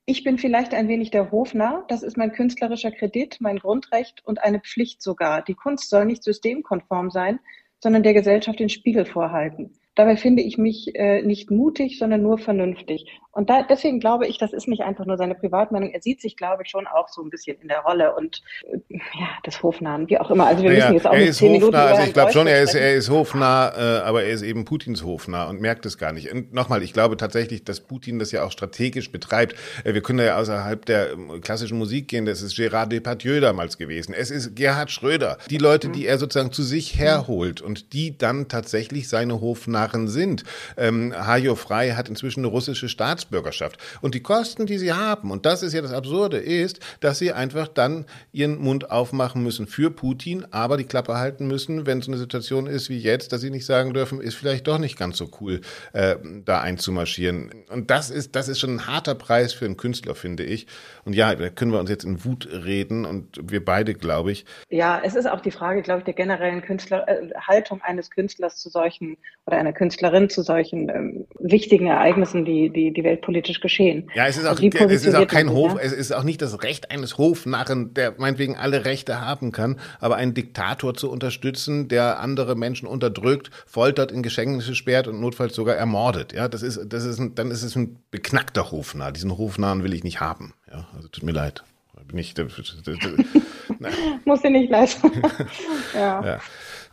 [0.05, 4.43] ich bin vielleicht ein wenig der Hofnarr, das ist mein künstlerischer Kredit, mein Grundrecht und
[4.43, 5.41] eine Pflicht sogar.
[5.41, 7.39] Die Kunst soll nicht systemkonform sein,
[7.79, 9.73] sondern der Gesellschaft den Spiegel vorhalten.
[9.95, 13.07] Dabei finde ich mich äh, nicht mutig, sondern nur vernünftig.
[13.37, 15.91] Und da, deswegen glaube ich, das ist nicht einfach nur seine Privatmeinung.
[15.91, 18.77] Er sieht sich, glaube ich, schon auch so ein bisschen in der Rolle und äh,
[18.89, 20.47] ja, des Hofnahen, wie auch immer.
[20.47, 22.75] Also wir naja, müssen jetzt auch er ist hofnah, Also ich glaube schon, er ist,
[22.75, 26.31] er ist hofnah, äh, aber er ist eben Putins hofnah und merkt es gar nicht.
[26.31, 29.55] Und nochmal, ich glaube tatsächlich, dass Putin das ja auch strategisch betreibt.
[29.83, 32.25] Äh, wir können ja außerhalb der äh, klassischen Musik gehen.
[32.25, 34.13] Das ist Gérard Depardieu damals gewesen.
[34.13, 35.37] Es ist Gerhard Schröder.
[35.49, 35.93] Die Leute, mhm.
[35.93, 40.43] die er sozusagen zu sich herholt und die dann tatsächlich seine Hofnah Narren sind.
[40.75, 42.89] Ähm, Hajo Frei hat inzwischen eine russische
[43.27, 43.77] Staatsbürgerschaft.
[44.01, 47.31] Und die Kosten, die sie haben, und das ist ja das Absurde, ist, dass sie
[47.31, 52.07] einfach dann ihren Mund aufmachen müssen für Putin, aber die Klappe halten müssen, wenn es
[52.07, 55.17] eine Situation ist wie jetzt, dass sie nicht sagen dürfen, ist vielleicht doch nicht ganz
[55.17, 55.61] so cool,
[55.93, 56.15] äh,
[56.45, 57.51] da einzumarschieren.
[57.69, 60.67] Und das ist, das ist schon ein harter Preis für einen Künstler, finde ich.
[61.03, 64.45] Und ja, da können wir uns jetzt in Wut reden und wir beide, glaube ich.
[64.69, 68.57] Ja, es ist auch die Frage, glaube ich, der generellen Künstler, äh, Haltung eines Künstlers
[68.57, 74.09] zu solchen oder einer Künstlerin zu solchen ähm, wichtigen Ereignissen, die, die, die weltpolitisch geschehen.
[74.15, 75.79] Ja, es ist auch, also es ist auch kein Hof, ja?
[75.81, 80.15] es ist auch nicht das Recht eines Hofnarren, der meinetwegen alle Rechte haben kann, aber
[80.15, 85.75] einen Diktator zu unterstützen, der andere Menschen unterdrückt, foltert, in Gefängnisse sperrt und notfalls sogar
[85.75, 86.33] ermordet.
[86.33, 89.11] Ja, das ist, das ist ein, dann ist es ein beknackter Hofnarr.
[89.11, 90.53] Diesen Hofnarren will ich nicht haben.
[90.71, 91.63] Ja, also tut mir leid.
[92.07, 92.35] Bin ich,
[94.25, 95.11] Muss dir nicht leisten.
[95.93, 96.25] ja.
[96.25, 96.39] ja.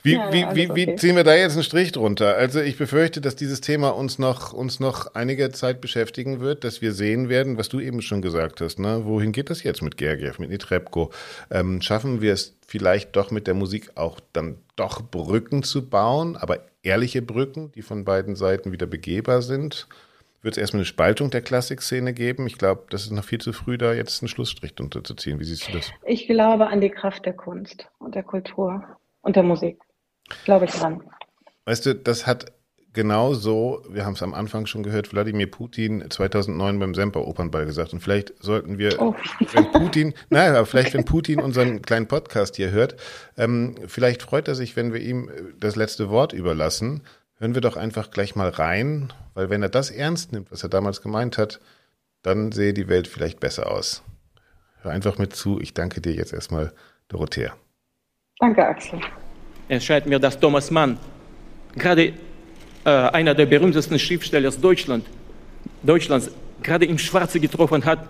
[0.04, 0.88] Wie, ja, wie, wie, okay.
[0.88, 2.36] wie ziehen wir da jetzt einen Strich drunter?
[2.36, 6.82] Also ich befürchte, dass dieses Thema uns noch, uns noch einige Zeit beschäftigen wird, dass
[6.82, 8.78] wir sehen werden, was du eben schon gesagt hast.
[8.78, 9.06] Ne?
[9.06, 11.10] Wohin geht das jetzt mit Gergiev, mit Nitrebko?
[11.50, 16.36] Ähm, schaffen wir es vielleicht doch mit der Musik auch dann doch Brücken zu bauen,
[16.36, 19.88] aber ehrliche Brücken, die von beiden Seiten wieder begehbar sind?
[20.42, 22.46] Wird es erstmal eine Spaltung der Klassikszene geben?
[22.46, 25.40] Ich glaube, das ist noch viel zu früh, da jetzt einen Schlussstrich drunter zu ziehen.
[25.40, 25.90] Wie siehst du das?
[26.04, 28.84] Ich glaube an die Kraft der Kunst und der Kultur
[29.22, 29.78] und der Musik.
[30.44, 31.02] Glaube ich dran.
[31.64, 32.52] Weißt du, das hat
[32.94, 37.66] genau so, wir haben es am Anfang schon gehört, Wladimir Putin 2009 beim Semper Opernball
[37.66, 37.92] gesagt.
[37.92, 39.14] Und vielleicht sollten wir, oh.
[39.52, 42.96] wenn Putin, naja, vielleicht wenn Putin unseren kleinen Podcast hier hört,
[43.36, 47.02] ähm, vielleicht freut er sich, wenn wir ihm das letzte Wort überlassen.
[47.38, 50.68] Hören wir doch einfach gleich mal rein, weil wenn er das ernst nimmt, was er
[50.68, 51.60] damals gemeint hat,
[52.22, 54.02] dann sehe die Welt vielleicht besser aus.
[54.80, 55.60] Hör einfach mit zu.
[55.60, 56.72] Ich danke dir jetzt erstmal,
[57.08, 57.54] Dorothea.
[58.38, 59.00] Danke, Axel
[59.68, 60.98] erscheint mir, dass Thomas Mann
[61.76, 62.12] gerade
[62.84, 65.06] äh, einer der berühmtesten Schriftsteller Deutschland,
[65.82, 66.30] Deutschlands
[66.62, 68.06] gerade im Schwarze getroffen hat,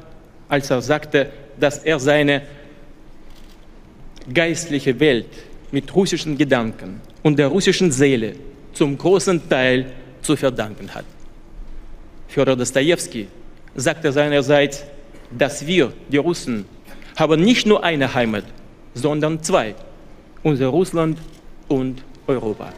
[0.49, 2.43] als er sagte, dass er seine
[4.33, 5.27] geistliche Welt
[5.71, 8.35] mit russischen Gedanken und der russischen Seele
[8.73, 9.87] zum großen Teil
[10.23, 11.05] zu verdanken hat.
[12.29, 13.29] Fyodor Dostoevsky
[13.75, 14.85] sagte seinerseits,
[15.37, 16.65] dass wir, die Russen,
[17.17, 18.45] haben nicht nur eine Heimat,
[18.95, 19.75] sondern zwei,
[20.43, 21.19] unser Russland
[21.69, 22.73] und Europa.